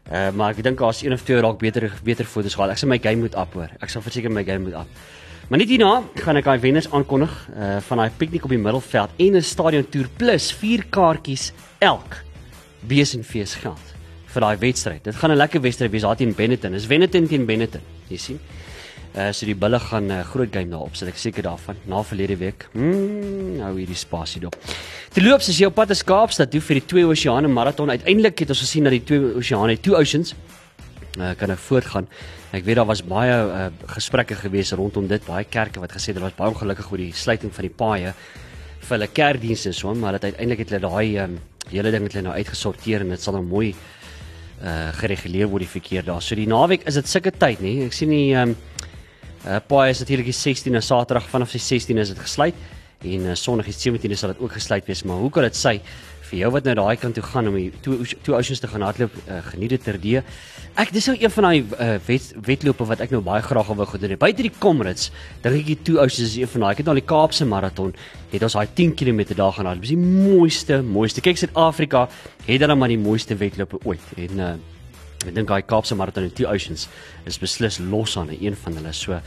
Uh, 0.06 0.30
maar 0.38 0.54
ek 0.54 0.62
dink 0.62 0.78
daar's 0.78 1.02
een 1.02 1.12
of 1.12 1.22
twee 1.26 1.40
dalk 1.42 1.58
beter 1.58 1.90
beter 2.06 2.24
foto's 2.24 2.54
gehad. 2.54 2.70
Ek 2.70 2.78
sal 2.78 2.88
my 2.88 2.98
game 3.02 3.24
moet 3.26 3.34
up 3.34 3.54
hoor. 3.58 3.72
Ek 3.82 3.90
sal 3.90 4.02
verseker 4.02 4.30
my 4.30 4.44
game 4.46 4.62
moet 4.68 4.76
up. 4.78 4.86
Maar 5.48 5.58
net 5.62 5.70
hierna 5.70 6.02
gaan 6.18 6.38
ek 6.38 6.46
daai 6.46 6.60
wenners 6.62 6.88
aankondig 6.90 7.34
uh 7.54 7.76
van 7.88 8.02
daai 8.02 8.10
piknik 8.18 8.46
op 8.46 8.54
die 8.54 8.58
middelveld 8.58 9.10
en 9.18 9.36
'n 9.36 9.42
stadion 9.42 9.88
toer 9.90 10.08
plus 10.16 10.52
4 10.52 10.86
kaartjies 10.90 11.52
elk. 11.78 12.22
Besenfees 12.86 13.54
geld 13.54 13.94
vir 14.34 14.40
daai 14.40 14.56
wedstryd. 14.58 15.04
Dit 15.04 15.16
gaan 15.16 15.30
'n 15.30 15.36
lekker 15.36 15.60
wedstryd 15.60 15.90
wees 15.90 16.02
daar 16.02 16.16
teen 16.16 16.34
Benetton. 16.34 16.72
Dis 16.72 16.86
Benetton 16.86 17.26
teen 17.26 17.46
Benetton. 17.46 17.80
Jy 18.08 18.16
sien? 18.16 18.40
Uh 19.16 19.30
so 19.32 19.46
die 19.48 19.56
bulle 19.56 19.78
gaan 19.80 20.06
'n 20.06 20.10
uh, 20.10 20.24
groot 20.24 20.52
game 20.52 20.70
daarop 20.70 20.96
sit. 20.96 21.08
Ek 21.08 21.16
seker 21.16 21.42
daarvan. 21.42 21.76
Na 21.86 22.02
verlede 22.02 22.36
week. 22.36 22.68
Mm, 22.74 23.56
nou 23.56 23.72
hierdie 23.78 23.96
spasie 23.96 24.40
dop. 24.40 24.56
Te 25.12 25.22
loop 25.22 25.40
as 25.40 25.58
jy 25.58 25.66
op 25.66 25.74
pad 25.74 25.90
is 25.90 26.02
Kaapstad 26.04 26.50
toe 26.50 26.60
vir 26.60 26.80
die 26.80 26.86
twee 26.86 27.06
oseane 27.06 27.48
marathon. 27.48 27.90
Uiteindelik 27.90 28.38
het 28.38 28.50
ons 28.50 28.60
gesien 28.60 28.84
dat 28.84 28.92
die 28.92 29.04
twee 29.04 29.34
oseane, 29.34 29.80
two 29.80 29.96
oceans 29.96 30.34
uh, 31.18 31.32
kan 31.34 31.48
nou 31.48 31.56
voortgaan. 31.56 32.06
Ek 32.52 32.64
weet 32.64 32.76
daar 32.76 32.86
was 32.86 33.02
baie 33.02 33.32
uh, 33.32 33.68
gesprekke 33.86 34.36
gewees 34.36 34.72
rondom 34.72 35.06
dit, 35.08 35.24
baie 35.26 35.44
kerke 35.44 35.80
wat 35.80 35.92
gesê 35.92 36.12
het 36.12 36.20
hulle 36.20 36.28
was 36.28 36.36
baie 36.36 36.52
ongelukkig 36.52 36.92
oor 36.92 36.98
die 36.98 37.12
sluiting 37.12 37.52
van 37.54 37.62
die 37.62 37.72
paaie 37.72 38.14
vir 38.86 38.94
hulle 38.98 39.08
kerkdienste 39.08 39.72
so, 39.72 39.94
maar 39.94 40.12
dit 40.12 40.28
uiteindelik 40.30 40.58
het 40.58 40.70
hulle 40.70 40.88
daai 40.88 41.18
um, 41.24 41.38
hele 41.72 41.90
ding 41.90 42.04
het 42.06 42.14
hulle 42.14 42.28
nou 42.28 42.36
uitgesorteer 42.36 43.02
en 43.02 43.16
dit 43.16 43.22
sal 43.22 43.38
nou 43.38 43.44
mooi 43.46 43.74
uh 44.56 44.92
gereguleer 44.96 45.50
word 45.52 45.66
die 45.66 45.68
verkeer 45.68 46.04
daar. 46.06 46.22
So 46.24 46.36
die 46.38 46.46
naweek 46.48 46.86
is 46.88 46.96
dit 46.96 47.08
sulke 47.08 47.32
tyd, 47.32 47.60
nê? 47.60 47.74
Ek 47.84 47.92
sien 47.92 48.08
die 48.08 48.32
um 48.40 48.54
uh 49.46 49.60
paaie 49.66 49.94
is 49.94 50.02
natuurlik 50.02 50.26
die 50.32 50.34
16de 50.36 50.82
Saterdag 50.82 51.28
vanaf 51.30 51.54
die 51.54 51.62
16de 51.62 52.02
is 52.02 52.10
dit 52.14 52.18
gesluit 52.18 52.54
en 53.04 53.30
uh, 53.30 53.34
Sondag 53.34 53.68
die 53.70 53.76
17de 53.76 54.16
sal 54.18 54.32
dit 54.32 54.42
ook 54.42 54.56
gesluit 54.56 54.86
wees, 54.88 55.04
maar 55.06 55.20
hoe 55.22 55.30
kan 55.30 55.46
dit 55.46 55.56
sy 55.56 55.76
vir 56.26 56.40
jou 56.40 56.48
wat 56.56 56.66
nou 56.66 56.74
daai 56.74 56.96
kant 56.98 57.14
toe 57.14 57.22
gaan 57.22 57.46
om 57.46 57.54
die 57.54 57.68
twee 57.84 58.16
twee 58.26 58.34
oceans 58.34 58.62
te 58.62 58.70
gaan 58.70 58.82
hardloop, 58.82 59.14
uh, 59.28 59.38
geniet 59.52 59.76
dit 59.76 59.84
terdee. 59.86 60.22
Ek 60.76 60.90
dis 60.94 61.06
nou 61.06 61.14
een 61.20 61.32
van 61.36 61.46
daai 61.46 61.58
uh, 61.60 61.88
wet, 62.08 62.32
wedlope 62.48 62.86
wat 62.88 63.04
ek 63.04 63.14
nou 63.14 63.22
baie 63.24 63.44
graag 63.46 63.70
wou 63.78 63.86
gedoen 63.92 64.16
het. 64.16 64.20
Buite 64.24 64.42
die 64.42 64.52
Comrades, 64.58 65.12
dink 65.44 65.60
ek 65.60 65.68
die 65.70 65.78
twee 65.86 66.00
oceans 66.02 66.32
is 66.32 66.38
een 66.40 66.50
van 66.50 66.66
daai. 66.66 66.70
Ek 66.74 66.82
het 66.82 66.90
al 66.90 66.98
die 66.98 67.06
Kaapse 67.06 67.46
maraton, 67.46 67.94
het 68.32 68.46
ons 68.48 68.58
daai 68.58 68.66
10 68.82 68.96
km 68.98 69.22
daar 69.36 69.54
gaan 69.54 69.70
hardloop. 69.70 69.86
Dis 69.86 69.94
die 69.94 70.02
mooiste, 70.02 70.80
mooiste. 70.82 71.22
Kyk 71.24 71.44
Suid-Afrika 71.44 72.08
het 72.48 72.64
dan 72.64 72.74
maar 72.78 72.90
die 72.90 73.00
mooiste 73.00 73.38
wedlope 73.38 73.78
ooit. 73.86 74.10
En 74.18 74.42
uh, 74.42 74.54
ek 75.26 75.34
dink 75.34 75.48
daai 75.48 75.62
Kaapse 75.66 75.96
maraton 75.98 76.26
en 76.26 76.32
Two 76.34 76.48
Oceans 76.50 76.86
is 77.26 77.38
beslis 77.42 77.78
los 77.80 78.16
aan 78.16 78.30
een 78.34 78.56
van 78.62 78.76
hulle. 78.78 78.92
So 78.92 79.18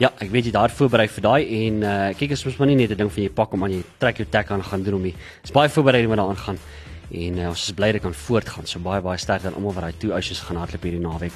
ja, 0.00 0.10
ek 0.18 0.30
weet 0.32 0.48
jy 0.48 0.54
daar 0.54 0.72
voorberei 0.74 1.06
vir 1.08 1.26
daai 1.26 1.42
en 1.60 1.82
uh, 1.82 1.92
kyk 2.18 2.34
as 2.36 2.44
ons 2.46 2.58
maar 2.58 2.70
nie 2.70 2.78
net 2.80 2.90
'n 2.90 2.98
ding 2.98 3.12
van 3.12 3.22
jy 3.22 3.30
pak 3.30 3.52
om 3.54 3.64
aan 3.64 3.76
jy 3.76 3.82
trek 3.98 4.18
jou 4.18 4.26
tek 4.30 4.50
aan 4.50 4.62
gaan 4.62 4.82
doen 4.82 4.94
om 4.94 5.02
die 5.02 5.14
is 5.44 5.52
baie 5.52 5.68
voorbereiding 5.68 6.10
wat 6.10 6.18
daaraan 6.18 6.44
gaan 6.46 6.58
en 7.10 7.38
uh, 7.38 7.48
ons 7.48 7.68
is 7.68 7.74
bly 7.74 7.92
dit 7.92 8.02
kan 8.02 8.14
voortgaan. 8.14 8.66
So 8.66 8.80
baie 8.80 9.00
baie 9.00 9.18
sterk 9.18 9.44
aan 9.44 9.54
almal 9.54 9.74
wat 9.74 9.84
daai 9.84 9.98
Two 9.98 10.12
Oceans 10.12 10.40
gaan 10.40 10.56
hardloop 10.56 10.82
hierdie 10.82 11.00
naweek. 11.00 11.32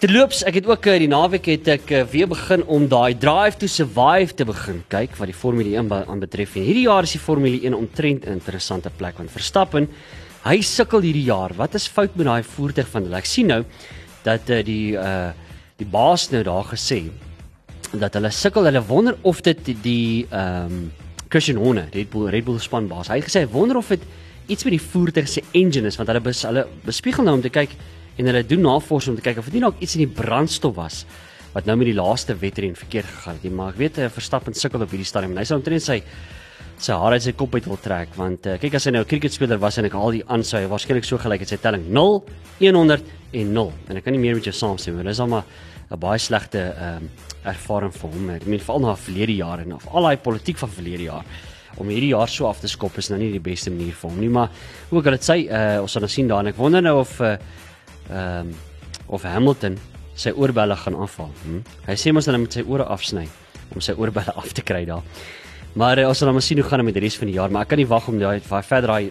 Terloops, 0.00 0.44
ek 0.48 0.54
het 0.54 0.66
ook 0.66 0.86
uh, 0.86 0.96
die 0.96 1.10
naweek 1.12 1.46
het 1.46 1.68
ek 1.68 1.90
weer 2.08 2.26
begin 2.26 2.64
om 2.64 2.88
daai 2.88 3.12
Drive 3.18 3.58
to 3.60 3.66
Survive 3.68 4.32
te 4.32 4.46
begin 4.48 4.80
kyk 4.88 5.18
wat 5.18 5.28
die 5.28 5.36
Formule 5.36 5.76
1 5.76 5.92
aan 6.08 6.20
betref. 6.20 6.56
En 6.56 6.64
hierdie 6.64 6.88
jaar 6.88 7.04
is 7.04 7.12
die 7.12 7.20
Formule 7.20 7.60
1 7.60 7.76
omtrent 7.76 8.24
'n 8.24 8.40
interessante 8.40 8.90
plek 8.90 9.18
want 9.18 9.30
Verstappen 9.30 9.90
Hy 10.40 10.62
sukkel 10.64 11.04
hierdie 11.04 11.26
jaar. 11.26 11.52
Wat 11.52 11.74
is 11.76 11.84
fout 11.84 12.14
met 12.16 12.24
daai 12.24 12.44
voertuig 12.46 12.88
van 12.88 13.04
hulle? 13.04 13.18
Ek 13.20 13.28
sien 13.28 13.50
nou 13.50 13.60
dat 14.24 14.48
uh, 14.48 14.62
die 14.64 14.96
uh 14.96 15.30
die 15.80 15.88
baas 15.88 16.26
nou 16.28 16.42
daar 16.44 16.66
gesê 16.68 17.06
dat 17.96 18.12
hulle 18.16 18.28
sukkel. 18.36 18.66
Hulle 18.68 18.82
wonder 18.84 19.16
of 19.24 19.40
dit 19.44 19.70
die 19.84 20.26
ehm 20.28 20.72
um, 20.72 20.82
Christian 21.30 21.60
Horner, 21.62 21.86
Red 21.94 22.10
Bull 22.12 22.28
Red 22.28 22.44
Bull 22.44 22.58
span 22.60 22.88
baas. 22.88 23.08
Hy 23.08 23.20
het 23.20 23.28
gesê 23.28 23.44
hy 23.44 23.48
wonder 23.52 23.78
of 23.80 23.88
dit 23.88 24.02
iets 24.50 24.66
met 24.66 24.74
die 24.74 24.82
voertuig 24.82 25.28
se 25.28 25.44
engine 25.56 25.88
is 25.88 25.96
want 25.96 26.10
hulle 26.10 26.20
bes, 26.24 26.42
hulle 26.44 26.66
bespiegel 26.84 27.24
nou 27.24 27.36
om 27.38 27.44
te 27.44 27.52
kyk 27.54 27.72
en 28.18 28.28
hulle 28.28 28.42
doen 28.44 28.64
navorsing 28.66 29.14
om 29.14 29.20
te 29.20 29.24
kyk 29.24 29.40
of 29.40 29.48
dit 29.48 29.56
nie 29.56 29.64
dalk 29.64 29.80
iets 29.80 29.96
in 29.96 30.04
die 30.04 30.14
brandstof 30.20 30.74
was 30.76 31.04
wat 31.54 31.68
nou 31.68 31.78
met 31.80 31.88
die 31.88 31.96
laaste 31.96 32.36
wedren 32.40 32.76
verkeerd 32.76 33.08
gegaan 33.08 33.38
het 33.38 33.46
nie. 33.46 33.54
Maar 33.56 33.72
ek 33.72 33.80
weet 33.80 34.02
hy 34.02 34.10
Verstappen 34.12 34.56
sukkel 34.56 34.84
op 34.84 34.92
hierdie 34.92 35.08
stadium. 35.08 35.36
Hy 35.38 35.46
sou 35.48 35.60
omtrent 35.60 35.86
sy 35.86 36.00
sy 36.80 36.96
hare 36.96 37.18
uit 37.18 37.22
sy 37.22 37.32
kop 37.32 37.54
uit 37.54 37.66
wil 37.68 37.80
trek 37.80 38.14
want 38.16 38.46
uh, 38.46 38.58
kyk 38.60 38.74
as 38.74 38.88
hy 38.88 38.92
nou 38.96 39.02
'n 39.04 39.08
cricketspeler 39.08 39.58
was 39.58 39.78
en 39.78 39.84
ek 39.84 39.94
al 39.94 40.10
die 40.16 40.24
aan 40.26 40.42
sy 40.42 40.64
waarskynlik 40.66 41.04
so 41.04 41.18
gelyk 41.18 41.40
het 41.40 41.48
sy 41.48 41.56
telling 41.56 41.84
0 41.92 42.24
100 42.60 43.04
en 43.32 43.52
0 43.52 43.72
en 43.88 43.96
ek 43.96 44.04
kan 44.04 44.12
nie 44.12 44.20
meer 44.20 44.34
met 44.34 44.44
jou 44.44 44.54
saamstem 44.54 44.94
maar 44.94 45.04
dis 45.04 45.20
al 45.20 45.28
maar 45.28 45.44
'n 45.90 45.98
baie 45.98 46.18
slegte 46.18 46.58
ehm 46.58 47.02
um, 47.02 47.10
ervaring 47.44 47.92
vir 47.92 48.10
hom. 48.10 48.30
Ek 48.30 48.46
meen 48.46 48.60
veral 48.60 48.80
na 48.80 48.96
verlede 48.96 49.34
jare 49.34 49.62
en 49.62 49.72
of 49.74 49.88
al 49.88 50.02
daai 50.02 50.16
politiek 50.16 50.58
van 50.60 50.68
verlede 50.68 51.02
jaar 51.08 51.24
om 51.78 51.88
hierdie 51.88 52.12
jaar 52.12 52.28
so 52.28 52.46
af 52.46 52.60
te 52.60 52.68
skop 52.68 52.98
is 52.98 53.10
nou 53.10 53.18
nie 53.20 53.30
die 53.32 53.42
beste 53.42 53.70
manier 53.70 53.94
vir 53.94 54.10
hom 54.10 54.18
nie 54.20 54.28
maar 54.28 54.50
ook 54.90 55.06
al 55.06 55.16
dit 55.16 55.26
sê 55.26 55.36
uh, 55.46 55.78
ons 55.82 55.92
sal 55.92 56.04
nou 56.04 56.10
sien 56.10 56.28
daar 56.28 56.42
en 56.44 56.50
ek 56.50 56.58
wonder 56.58 56.82
nou 56.82 56.96
of 57.00 57.20
eh, 57.20 57.36
ehm 58.10 58.16
uh, 58.16 58.40
um, 58.40 58.54
of 59.10 59.24
Hamilton 59.26 59.78
sy 60.14 60.30
oorbelle 60.30 60.76
gaan 60.76 60.94
afval 60.94 61.30
hm? 61.44 61.62
hy 61.86 61.96
sê 61.98 62.12
mos 62.14 62.26
hulle 62.26 62.38
moet 62.42 62.58
sy 62.58 62.62
ore 62.66 62.86
afsny 62.86 63.24
om 63.74 63.82
sy 63.82 63.94
oorbelle 63.98 64.34
af 64.38 64.52
te 64.54 64.62
kry 64.66 64.84
daar 64.86 65.02
Maar 65.78 66.00
uh, 66.02 66.08
ons 66.10 66.18
sal 66.18 66.32
dan 66.32 66.42
sien 66.42 66.58
hoe 66.58 66.66
gaan 66.66 66.82
dit 66.82 66.88
met 66.90 66.96
die 66.98 67.04
res 67.04 67.16
van 67.20 67.30
die 67.30 67.36
jaar, 67.36 67.50
maar 67.52 67.66
ek 67.66 67.72
kan 67.72 67.78
nie 67.78 67.86
wag 67.90 68.08
om 68.10 68.18
daai 68.18 68.40
verder 68.42 68.90
daai 68.90 69.10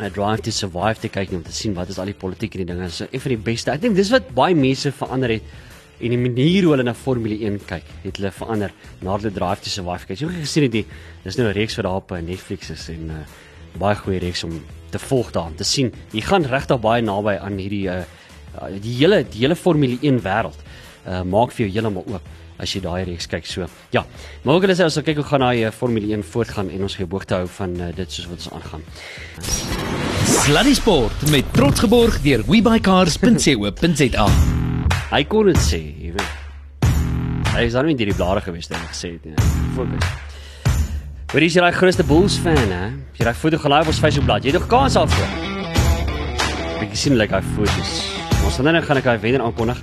uh, 0.00 0.08
drive 0.10 0.42
to 0.42 0.50
survive 0.54 0.98
te 1.00 1.10
kyk 1.12 1.30
nie 1.30 1.38
om 1.38 1.46
te 1.46 1.54
sien 1.54 1.76
wat 1.76 1.92
is 1.92 2.00
al 2.02 2.10
die 2.10 2.16
politiek 2.16 2.56
en 2.56 2.64
die 2.64 2.68
dinge. 2.72 2.88
Een 2.90 3.22
van 3.22 3.34
die 3.34 3.42
beste. 3.48 3.70
Ek 3.70 3.84
dink 3.84 3.98
dis 3.98 4.10
wat 4.14 4.32
baie 4.34 4.56
mense 4.58 4.90
verander 4.92 5.36
het 5.36 5.54
en 5.96 6.12
die 6.12 6.20
manier 6.20 6.66
hoe 6.66 6.74
hulle 6.74 6.84
na 6.84 6.92
Formule 6.92 7.38
1 7.38 7.60
kyk, 7.70 7.86
het 8.02 8.18
hulle 8.18 8.32
verander 8.34 8.74
na 9.00 9.16
die 9.22 9.32
drive 9.32 9.64
to 9.64 9.72
survive 9.72 10.08
kyk. 10.08 10.20
Jy 10.20 10.32
het 10.32 10.42
gesien 10.44 10.66
dit 10.66 10.96
dis 11.24 11.38
nou 11.38 11.46
'n 11.46 11.54
reeks 11.56 11.78
wat 11.78 11.86
daar 11.86 12.02
op 12.02 12.10
Netflix 12.10 12.70
is 12.70 12.88
en 12.92 13.10
uh, 13.14 13.22
baie 13.78 13.96
goeie 13.96 14.18
reeks 14.18 14.44
om 14.44 14.58
te 14.90 14.98
volg 14.98 15.30
daar 15.32 15.46
om 15.46 15.56
te 15.56 15.64
sien. 15.64 15.92
Jy 16.12 16.20
gaan 16.20 16.44
regtig 16.44 16.80
baie 16.80 17.02
naby 17.02 17.38
aan 17.40 17.56
hierdie 17.58 17.88
uh, 17.88 18.02
die 18.82 18.98
hele 18.98 19.22
die 19.24 19.46
hele 19.46 19.56
Formule 19.56 19.98
1 20.02 20.20
wêreld. 20.20 20.58
Uh, 21.06 21.22
maak 21.22 21.52
vir 21.54 21.66
jou 21.66 21.72
heeltemal 21.78 22.04
oop 22.10 22.22
as 22.62 22.72
jy 22.74 22.80
daai 22.84 23.04
reeks 23.08 23.28
kyk. 23.30 23.46
So, 23.48 23.66
ja. 23.94 24.04
Maar 24.44 24.54
ook 24.54 24.66
hulle 24.66 24.76
sê 24.78 24.86
ons 24.86 24.96
sal 24.98 25.04
kyk 25.06 25.20
hoe 25.20 25.28
gaan 25.28 25.44
daai 25.46 25.66
uh, 25.66 25.72
Formule 25.74 26.10
1 26.14 26.24
voortgaan 26.32 26.70
en 26.72 26.86
ons 26.88 26.98
geboog 27.00 27.26
te 27.28 27.38
hou 27.38 27.46
van 27.58 27.76
uh, 27.80 27.90
dit 27.96 28.16
soos 28.16 28.28
wat 28.30 28.40
ons 28.40 28.50
aangaan. 28.58 28.86
Sluddy 30.44 30.74
Sport 30.78 31.28
met 31.34 31.52
trots 31.56 31.84
geborg 31.84 32.20
deur 32.24 32.44
webycars.co.za. 32.48 34.28
Hy 35.06 35.22
kon 35.30 35.52
dit 35.52 35.62
sê, 35.62 35.82
jy 36.02 36.12
weet. 36.16 36.92
Hy 37.56 37.64
is 37.64 37.76
dan 37.76 37.86
nie 37.88 37.96
deur 37.96 38.10
die 38.10 38.16
blare 38.18 38.42
gewees 38.44 38.68
het 38.68 38.80
gesê 38.90 39.14
het 39.14 39.28
nie. 39.28 39.36
Fokus. 39.76 40.08
Wat 41.32 41.42
is 41.42 41.56
jy 41.56 41.62
daai 41.64 41.74
grootste 41.74 42.04
Bulls 42.06 42.36
fan 42.38 42.58
hè? 42.70 42.84
Jy 43.18 43.24
raai 43.26 43.36
foto 43.36 43.58
gelaai 43.60 43.80
op 43.82 43.88
ons 43.90 44.00
Facebook 44.02 44.26
bladsy. 44.28 44.50
Jy 44.50 44.52
het 44.54 44.60
nog 44.60 44.68
kans 44.70 44.96
af. 45.00 45.16
Ek 46.84 46.92
sien 46.96 47.16
like 47.18 47.34
hy 47.34 47.40
foto's. 47.56 47.96
Ons 48.46 48.60
dan 48.60 48.76
nou 48.76 48.82
gaan 48.84 49.00
ek 49.00 49.08
hy 49.10 49.16
wenner 49.24 49.42
aankondig. 49.46 49.80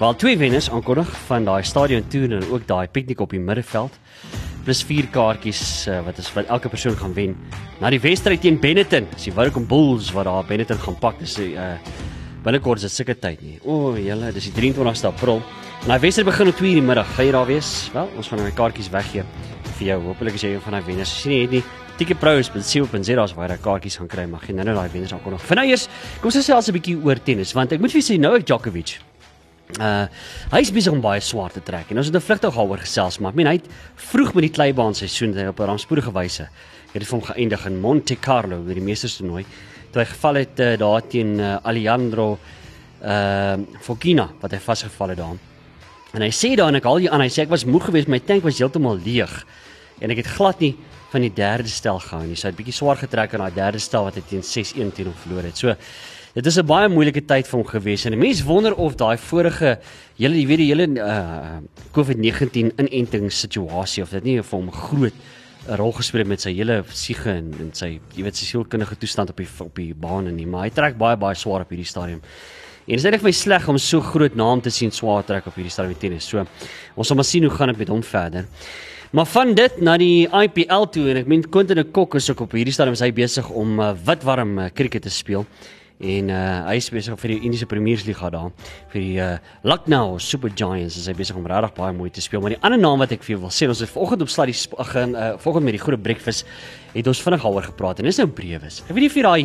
Wel 0.00 0.14
twee 0.16 0.38
wenners 0.40 0.70
aankondig 0.72 1.08
van 1.28 1.44
daai 1.44 1.60
stadion 1.68 2.06
toer 2.08 2.30
en 2.32 2.44
ook 2.48 2.62
daai 2.64 2.88
piknik 2.88 3.20
op 3.20 3.34
die 3.34 3.40
middeveld. 3.40 3.98
Plus 4.64 4.78
vier 4.88 5.04
kaartjies 5.12 5.60
uh, 5.92 5.98
wat 6.06 6.16
is 6.22 6.30
wat 6.32 6.48
elke 6.48 6.70
persoon 6.72 6.96
gaan 6.96 7.12
wen. 7.12 7.34
Na 7.82 7.90
die 7.92 8.00
wedstryd 8.00 8.40
teen 8.40 8.56
Benetton, 8.62 9.10
as 9.12 9.26
die 9.28 9.34
Woukom 9.36 9.66
Bulls 9.68 10.08
wat 10.16 10.24
daar 10.24 10.48
Benetton 10.48 10.80
gaan 10.80 10.96
pak, 11.02 11.18
dis 11.20 11.34
uh, 11.44 11.74
binnekort 12.46 12.80
is 12.80 12.86
dit 12.88 12.94
seker 12.94 13.18
tyd 13.20 13.42
nie. 13.44 13.58
O, 13.60 13.92
julle, 14.00 14.32
dis 14.32 14.48
die 14.48 14.54
23ste 14.72 15.10
April. 15.10 15.42
En 15.82 15.92
daai 15.92 16.00
wedstryd 16.06 16.30
begin 16.30 16.48
om 16.48 16.56
2:00 16.62 16.70
in 16.70 16.80
die 16.80 16.86
middag. 16.88 17.12
Gaan 17.18 17.28
jy 17.28 17.36
daar 17.36 17.52
wees? 17.52 17.74
Wel, 17.92 18.08
ons 18.16 18.32
gaan 18.32 18.40
daai 18.40 18.56
kaartjies 18.62 18.88
weggee 18.96 19.26
vir 19.74 19.86
jou. 19.90 20.00
Hoopelik 20.06 20.40
is 20.40 20.46
jy 20.48 20.54
een 20.54 20.64
van 20.64 20.78
daai 20.78 20.88
wenners. 20.88 21.12
As 21.12 21.28
jy 21.28 21.42
het 21.44 21.58
nie, 21.58 21.62
ticketpros.co.za 22.00 23.28
is 23.28 23.36
waar 23.36 23.52
jy 23.52 23.60
kaartjies 23.68 24.00
gaan 24.00 24.08
kry, 24.08 24.24
maar 24.32 24.48
geen 24.48 24.64
nou 24.64 24.72
daai 24.72 24.88
wenners 24.96 25.12
aankondig. 25.12 25.44
Vir 25.44 25.60
nou 25.60 25.68
eers, 25.68 25.88
kom 26.22 26.32
ons 26.32 26.50
alse 26.56 26.72
'n 26.72 26.80
bietjie 26.80 26.96
oor 27.04 27.20
tennis, 27.20 27.52
want 27.52 27.72
ek 27.72 27.80
moet 27.80 27.92
vir 27.92 28.00
julle 28.00 28.16
sê 28.16 28.20
nou 28.20 28.36
ek 28.40 28.48
Djokovic 28.48 29.09
Uh 29.78 30.06
hy 30.50 30.60
is 30.60 30.72
besig 30.72 30.92
om 30.92 31.00
baie 31.00 31.20
swaar 31.20 31.52
te 31.52 31.62
trek 31.62 31.90
en 31.90 31.98
ons 31.98 32.06
het 32.06 32.16
'n 32.16 32.20
vlugtig 32.20 32.54
daaroor 32.54 32.78
gesels 32.78 33.18
maar 33.18 33.30
ek 33.30 33.36
meen 33.36 33.46
hy 33.46 33.58
het 33.60 33.68
vroeg 33.94 34.34
met 34.34 34.42
die 34.42 34.56
kleibaan 34.56 34.94
seisoen 34.94 35.36
op 35.48 35.60
'n 35.60 35.66
rampspoedige 35.66 36.12
wyse 36.12 36.48
het 36.92 37.00
dit 37.00 37.06
vir 37.06 37.18
hom 37.18 37.26
geëindig 37.26 37.66
in 37.66 37.80
Monte 37.80 38.16
Carlo 38.16 38.62
by 38.62 38.74
die 38.74 38.82
meesterstoernooi 38.82 39.44
toe 39.92 40.02
hy 40.02 40.08
geval 40.08 40.34
het 40.34 40.60
uh, 40.60 40.76
daar 40.78 41.06
teen 41.06 41.38
uh, 41.38 41.56
Alejandro 41.62 42.38
uh 43.02 43.56
Fokina 43.80 44.28
wat 44.40 44.52
hy 44.52 44.58
vasgeval 44.60 45.14
het 45.14 45.18
daar. 45.18 45.38
En 46.12 46.22
hy 46.22 46.30
sê 46.34 46.54
daar 46.58 46.68
en 46.68 46.76
ek 46.76 46.84
al 46.84 47.00
die 47.00 47.10
aan 47.10 47.22
hy 47.24 47.30
sê 47.32 47.46
ek 47.46 47.52
was 47.52 47.64
moeg 47.64 47.88
geweest 47.88 48.10
my 48.12 48.20
tank 48.20 48.44
was 48.44 48.58
heeltemal 48.60 48.98
leeg 49.00 49.32
en 50.00 50.12
ek 50.12 50.24
het 50.24 50.30
glad 50.36 50.60
nie 50.60 50.74
van 51.10 51.24
die 51.24 51.32
derde 51.34 51.68
stel 51.68 51.98
gehou 52.02 52.22
nie. 52.26 52.36
So 52.36 52.46
hy 52.46 52.52
het 52.52 52.58
bietjie 52.60 52.76
swaar 52.76 53.00
getrek 53.00 53.34
aan 53.34 53.44
daai 53.46 53.56
derde 53.56 53.80
stel 53.82 54.06
wat 54.06 54.18
hy 54.18 54.24
teen 54.28 54.44
6-1 54.46 54.92
teen 54.94 55.10
hom 55.10 55.16
verloor 55.24 55.48
het. 55.48 55.58
So 55.58 55.74
Dit 56.30 56.46
is 56.46 56.58
'n 56.58 56.66
baie 56.66 56.88
moeilike 56.88 57.24
tyd 57.26 57.46
vir 57.46 57.58
hom 57.58 57.66
gewees 57.66 58.04
en 58.06 58.18
mense 58.18 58.44
wonder 58.44 58.74
of 58.74 58.94
daai 58.94 59.18
vorige 59.18 59.80
hele 60.16 60.36
jy 60.38 60.46
weet 60.46 60.58
die 60.58 60.68
hele 60.70 60.86
uh, 61.02 61.58
COVID-19 61.90 62.70
inenting 62.78 63.32
situasie 63.32 64.02
of 64.02 64.10
dit 64.10 64.24
nie 64.24 64.36
vir 64.38 64.58
hom 64.58 64.70
groot 64.70 65.12
'n 65.66 65.76
rol 65.76 65.90
gespeel 65.92 66.24
met 66.24 66.40
sy 66.40 66.52
hele 66.54 66.84
siege 66.92 67.30
en 67.30 67.50
en 67.58 67.72
sy 67.74 67.98
jy 68.14 68.22
weet 68.22 68.36
sy 68.36 68.44
sielkundige 68.44 68.94
toestand 68.94 69.30
op 69.30 69.36
die 69.36 69.48
op 69.58 69.74
die 69.74 69.92
baan 69.92 70.28
en 70.28 70.36
nie 70.36 70.46
maar 70.46 70.62
hy 70.62 70.70
trek 70.70 70.96
baie 70.96 71.16
baie 71.16 71.34
swaar 71.34 71.62
op 71.62 71.68
hierdie 71.68 71.84
stadium. 71.84 72.20
En 72.86 72.94
dit 72.94 72.98
is 72.98 73.04
eintlik 73.04 73.22
vir 73.22 73.28
my 73.28 73.32
sleg 73.32 73.68
om 73.68 73.78
so 73.78 74.00
groot 74.00 74.36
naam 74.36 74.60
te 74.60 74.70
sien 74.70 74.90
swaar 74.92 75.24
trek 75.24 75.46
op 75.46 75.54
hierdie 75.54 75.72
stadium 75.72 75.98
tennis. 75.98 76.28
So 76.28 76.46
ons 76.94 77.08
sal 77.08 77.16
maar 77.16 77.24
sien 77.24 77.42
hoe 77.42 77.50
gaan 77.50 77.68
dit 77.68 77.78
met 77.78 77.88
hom 77.88 78.02
verder. 78.02 78.46
Maar 79.10 79.26
van 79.26 79.54
dit 79.54 79.80
na 79.80 79.98
die 79.98 80.28
IPL 80.28 80.84
toe 80.94 81.10
en 81.10 81.16
ek 81.16 81.26
meen 81.26 81.42
Quentin 81.42 81.76
de 81.76 81.84
Kock 81.84 82.14
is 82.14 82.30
ook 82.30 82.40
op 82.40 82.52
hierdie 82.52 82.72
stadium 82.72 82.94
is 82.94 83.00
hy 83.00 83.10
besig 83.10 83.50
om 83.50 83.80
uh, 83.80 83.92
witwarm 84.06 84.58
uh, 84.58 84.70
cricket 84.70 85.02
te 85.02 85.10
speel 85.10 85.44
en 86.00 86.30
uh, 86.32 86.42
hy 86.64 86.76
is 86.80 86.88
besig 86.92 87.16
vir 87.20 87.34
die 87.34 87.38
Indiese 87.44 87.66
Premiersliga 87.68 88.30
daar 88.32 88.52
vir 88.92 89.00
die 89.00 89.16
uh, 89.20 89.34
Lucknow 89.68 90.14
Super 90.22 90.52
Giants 90.56 90.96
is 90.96 91.08
hy 91.10 91.14
besig 91.18 91.36
om 91.36 91.44
regtig 91.48 91.74
baie 91.76 91.92
mooi 91.96 92.08
te 92.14 92.24
speel. 92.24 92.40
Maar 92.40 92.54
die 92.54 92.60
ander 92.64 92.80
naam 92.80 93.02
wat 93.04 93.12
ek 93.12 93.24
vir 93.26 93.34
jou 93.34 93.42
wil 93.42 93.52
sê 93.52 93.68
ons 93.68 93.82
het 93.84 93.92
vanoggend 93.92 94.24
op 94.24 94.32
sluddy 94.32 94.54
begin 94.72 95.12
uh, 95.12 95.32
vanoggend 95.42 95.68
met 95.68 95.76
die 95.76 95.82
groot 95.82 96.02
breakfast 96.02 96.48
het 96.94 97.10
ons 97.10 97.20
vinnig 97.20 97.44
daaroor 97.44 97.68
gepraat 97.68 98.00
en 98.00 98.08
dis 98.08 98.20
nou 98.22 98.28
Brewes. 98.32 98.80
Ek 98.86 98.94
weet 98.94 99.04
nie 99.04 99.10
of 99.12 99.18
jy 99.18 99.26
daai 99.26 99.42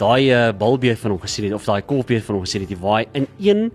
daai 0.00 0.22
uh, 0.32 0.40
balbeet 0.56 1.02
van 1.02 1.14
hom 1.14 1.20
gesien 1.26 1.50
het 1.50 1.58
of 1.58 1.68
daai 1.68 1.82
golfbeet 1.84 2.24
van 2.24 2.38
hom 2.38 2.46
gesien 2.46 2.64
het. 2.64 2.72
Die 2.72 2.80
waai 2.80 3.04
in 3.12 3.28
een 3.36 3.68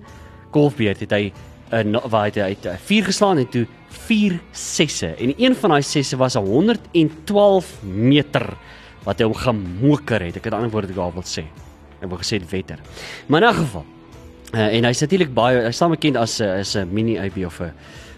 golfbeet 0.55 1.05
het 1.05 1.13
hy 1.13 1.29
'n 1.69 1.95
uh, 1.95 2.01
waar 2.09 2.31
hy 2.33 2.41
uit 2.49 2.65
4 2.65 3.03
uh, 3.03 3.05
geslaan 3.11 3.37
en 3.37 3.49
toe 3.49 3.67
4 4.09 4.39
sesse. 4.51 5.13
En 5.13 5.33
een 5.37 5.55
van 5.55 5.69
daai 5.69 5.83
sesse 5.83 6.17
was 6.17 6.33
112 6.33 7.83
meter 7.83 8.57
wat 9.05 9.19
hy 9.19 9.25
hom 9.25 9.37
gemoker 9.37 10.21
het. 10.25 10.37
Ek 10.37 10.49
het 10.49 10.53
ander 10.53 10.71
woorde 10.71 10.93
daar 10.93 11.13
wil 11.13 11.23
sê 11.23 11.45
Ek 12.01 12.09
wou 12.09 12.19
gesê 12.19 12.39
wetter. 12.49 12.79
Maar 13.27 13.43
in 13.43 13.49
'n 13.49 13.53
geval. 13.55 13.85
Uh, 14.53 14.75
en 14.77 14.83
hy's 14.83 15.01
natuurlik 15.01 15.33
baie 15.33 15.59
hy 15.65 15.71
staan 15.71 15.91
bekend 15.91 16.15
as 16.15 16.39
'n 16.39 16.43
uh, 16.43 16.59
is 16.59 16.75
'n 16.75 16.87
mini 16.93 17.17
AB 17.17 17.45
of 17.45 17.59
'n 17.59 17.73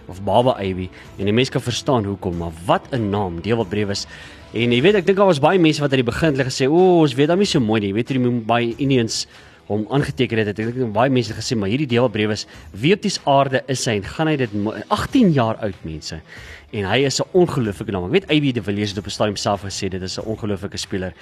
of 0.08 0.22
baba 0.24 0.52
AB 0.58 0.90
en 1.18 1.26
die 1.26 1.34
mense 1.34 1.52
kan 1.52 1.62
verstaan 1.62 2.06
hoekom, 2.06 2.38
maar 2.38 2.52
wat 2.66 2.92
'n 2.92 3.10
naam, 3.10 3.42
deel 3.42 3.58
wat 3.58 3.70
brewe 3.70 3.92
is. 3.92 4.08
En 4.54 4.72
jy 4.72 4.82
weet 4.82 4.96
ek 4.96 5.06
dink 5.06 5.18
daar 5.18 5.30
was 5.30 5.40
baie 5.40 5.60
mense 5.60 5.82
wat 5.82 5.92
aan 5.92 6.02
die 6.02 6.12
begin 6.12 6.34
hulle 6.34 6.46
gesê, 6.46 6.68
"O, 6.68 7.02
ons 7.02 7.14
weet 7.14 7.30
hom 7.30 7.38
nie 7.40 7.46
so 7.46 7.60
mooi 7.60 7.80
nie. 7.82 7.90
Jy 7.90 7.94
weet 7.94 8.10
jy 8.10 8.20
moet 8.20 8.46
baie 8.46 8.74
Indians 8.78 9.28
hom 9.70 9.86
aangeteken 9.94 10.42
het. 10.42 10.52
Ek 10.52 10.74
dink 10.74 10.94
baie 10.96 11.12
mense 11.14 11.34
het 11.34 11.40
gesê 11.40 11.58
maar 11.58 11.70
hierdie 11.70 11.88
Dewald 11.90 12.14
Brewe 12.16 12.34
is 12.34 12.48
wie 12.74 12.94
op 12.96 13.04
die 13.06 13.12
aarde 13.30 13.62
is 13.70 13.86
hy 13.86 14.00
en 14.00 14.08
gaan 14.16 14.32
hy 14.32 14.38
dit 14.42 14.54
mo- 14.54 14.74
18 14.90 15.30
jaar 15.36 15.60
oud 15.66 15.84
mense. 15.86 16.18
En 16.72 16.86
hy 16.86 17.00
is 17.06 17.20
'n 17.20 17.26
ongelooflike 17.34 17.92
naam. 17.92 18.06
Ek 18.06 18.12
weet 18.12 18.30
AB 18.30 18.54
de 18.54 18.62
Villiers 18.62 18.90
het 18.90 19.00
op 19.00 19.06
'n 19.06 19.10
stadium 19.10 19.36
self 19.36 19.62
gesê 19.64 19.90
dit 19.90 20.02
is 20.02 20.18
'n 20.18 20.26
ongelooflike 20.26 20.78
speler. 20.78 21.14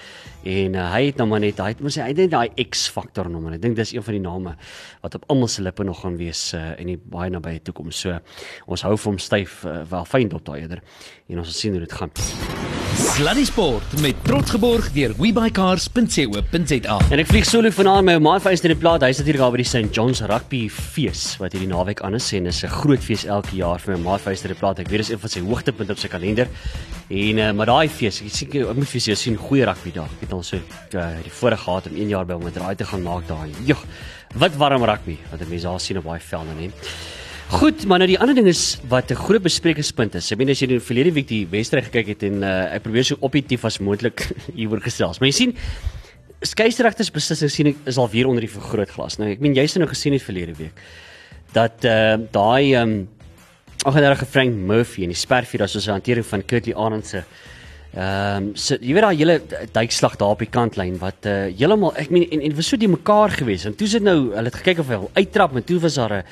En 0.43 0.73
uh, 0.73 0.91
hy 0.93 1.05
het 1.05 1.15
nou 1.17 1.27
maar 1.27 1.39
net 1.39 1.57
hy 1.57 1.67
het 1.67 1.79
mos 1.79 1.95
hy 1.95 2.13
het 2.13 2.31
daai 2.31 2.49
X-faktor 2.69 3.25
en 3.25 3.53
ek 3.53 3.61
dink 3.61 3.75
dis 3.75 3.93
een 3.93 4.03
van 4.03 4.13
die 4.13 4.21
name 4.21 4.55
wat 5.01 5.15
op 5.15 5.23
almal 5.27 5.47
se 5.47 5.61
lippe 5.61 5.83
nog 5.83 6.01
gaan 6.01 6.17
wees 6.17 6.53
uh, 6.53 6.79
in 6.79 6.87
die 6.87 6.97
baie 6.97 7.29
nabye 7.29 7.61
toekoms. 7.61 7.99
So 7.99 8.19
ons 8.65 8.81
hou 8.81 8.97
vir 8.97 9.11
hom 9.11 9.19
styf 9.19 9.63
uh, 9.65 9.83
wel 9.89 10.05
fyn 10.05 10.27
dop 10.29 10.45
daai 10.45 10.61
eerder 10.61 10.81
en 11.29 11.37
ons 11.37 11.47
sal 11.47 11.59
sien 11.59 11.71
hoe 11.71 11.79
dit 11.79 11.93
gaan. 11.93 12.11
Sluddy 12.97 13.43
Sport 13.45 13.99
met 14.01 14.17
trots 14.25 14.49
geborg 14.49 14.87
deur 14.95 15.11
webycars.co.za. 15.19 16.95
En 17.13 17.21
ek 17.21 17.27
vlieg 17.29 17.45
solo 17.45 17.69
vanaand 17.69 18.07
met 18.07 18.17
my 18.17 18.23
maat 18.25 18.47
in 18.49 18.71
die 18.73 18.77
plaas. 18.77 19.03
Hy's 19.05 19.19
natuurlik 19.21 19.43
daar 19.43 19.53
by 19.53 19.59
die 19.61 19.67
St 19.69 19.91
John's 19.93 20.23
Rugby 20.25 20.63
Fees 20.73 21.35
wat 21.37 21.53
hierdie 21.53 21.69
naweek 21.69 22.01
aan 22.01 22.17
is 22.17 22.31
en 22.33 22.49
dis 22.49 22.63
'n 22.65 22.73
groot 22.73 23.03
fees 23.03 23.27
elke 23.29 23.53
jaar 23.53 23.77
vir 23.77 23.97
my 23.97 24.01
maat 24.09 24.25
in 24.25 24.49
die 24.49 24.57
plaas. 24.57 24.79
Ek 24.79 24.89
weet 24.89 25.05
dis 25.05 25.11
een 25.13 25.19
van 25.19 25.29
sy 25.29 25.41
hoogtepunte 25.45 25.93
op 25.93 25.99
sy 25.99 26.07
kalender. 26.07 26.47
En 27.09 27.37
uh, 27.37 27.51
maar 27.51 27.69
daai 27.69 27.87
fees, 27.87 28.21
ek 28.21 28.33
sien 28.33 28.49
ek 28.65 28.75
moet 28.75 28.89
vir 28.89 29.01
jou 29.01 29.15
sien 29.15 29.37
goeie 29.37 29.65
rugby 29.65 29.91
daar. 29.93 30.09
Ek 30.17 30.21
het 30.25 30.33
al 30.33 30.43
so 30.43 30.57
uh, 30.57 31.21
die 31.21 31.31
voorreg 31.31 31.61
gehad 31.61 31.85
om 31.85 31.95
1 31.95 32.09
jaar 32.09 32.25
by 32.25 32.33
hom 32.33 32.43
met 32.43 32.57
raai 32.57 32.75
te 32.75 32.85
gaan 32.85 33.03
maak 33.03 33.27
daar. 33.27 33.45
Jogg, 33.63 33.85
wat 34.33 34.57
warm 34.57 34.83
rugby 34.83 35.17
wat 35.29 35.47
mense 35.47 35.67
daar 35.67 35.79
sien 35.79 35.97
op 35.97 36.03
baie 36.03 36.19
velde 36.19 36.53
nie. 36.57 36.71
Goed, 37.47 37.85
maar 37.87 38.01
nou 38.01 38.09
die 38.09 38.17
ander 38.19 38.35
ding 38.35 38.49
is 38.51 38.75
wat 38.91 39.11
'n 39.11 39.15
groot 39.15 39.41
besprekingspunt 39.41 40.15
is. 40.15 40.35
Meen 40.35 40.49
as 40.49 40.59
jy 40.59 40.67
die 40.67 40.79
verlede 40.79 41.13
week 41.13 41.27
die 41.27 41.47
wedstryd 41.47 41.85
gekyk 41.85 42.07
het 42.07 42.23
en 42.23 42.43
uh, 42.43 42.75
ek 42.75 42.83
probeer 42.83 43.05
so 43.05 43.15
objektief 43.21 43.63
as 43.63 43.79
moontlik 43.79 44.19
hieroor 44.57 44.81
gesels. 44.81 45.19
Maar 45.19 45.29
jy 45.29 45.33
sien 45.33 45.55
skeieregters 46.41 47.09
beslissing 47.09 47.49
sien 47.49 47.67
ek 47.67 47.77
is 47.85 47.97
al 47.97 48.09
weer 48.09 48.27
onder 48.27 48.41
die 48.41 48.51
vergrootglas. 48.51 49.17
Nou 49.17 49.31
ek 49.31 49.39
meen 49.39 49.55
jy's 49.55 49.77
nou 49.77 49.87
gesien 49.87 50.13
het 50.13 50.21
verlede 50.21 50.57
week 50.57 50.75
dat 51.53 51.85
uh, 51.85 52.17
daai 52.31 52.75
ehm 52.75 52.89
um, 52.89 53.07
38 53.85 54.27
Frank 54.27 54.53
Murphy 54.53 55.03
en 55.03 55.13
die 55.13 55.15
spervuur 55.15 55.63
as 55.63 55.75
ons 55.75 55.87
'n 55.87 55.91
hantering 55.91 56.25
van 56.25 56.43
Curtly 56.43 56.73
Arnold 56.73 57.05
se 57.05 57.23
Ehm 57.96 58.50
um, 58.50 58.56
so 58.60 58.75
jy 58.84 58.94
weet 58.94 59.06
daai 59.06 59.17
hele 59.17 59.36
duikslag 59.72 60.17
daar 60.20 60.36
op 60.36 60.41
die 60.44 60.50
kantlyn 60.51 60.98
wat 61.00 61.25
uh 61.25 61.48
heeltemal 61.48 61.96
ek 61.96 62.12
meen 62.12 62.25
en, 62.36 62.41
en 62.44 62.56
was 62.58 62.67
so 62.67 62.77
die 62.77 62.89
mekaar 62.91 63.32
gewees 63.32 63.63
en 63.65 63.77
toe 63.79 63.88
sit 63.88 64.03
nou 64.03 64.17
hulle 64.34 64.51
het 64.51 64.60
gekyk 64.60 64.82
of 64.84 64.91
hy 64.91 65.00
uittrap 65.15 65.56
en 65.56 65.63
toe 65.63 65.79
was 65.79 65.96
daar 65.96 66.17
'n 66.20 66.24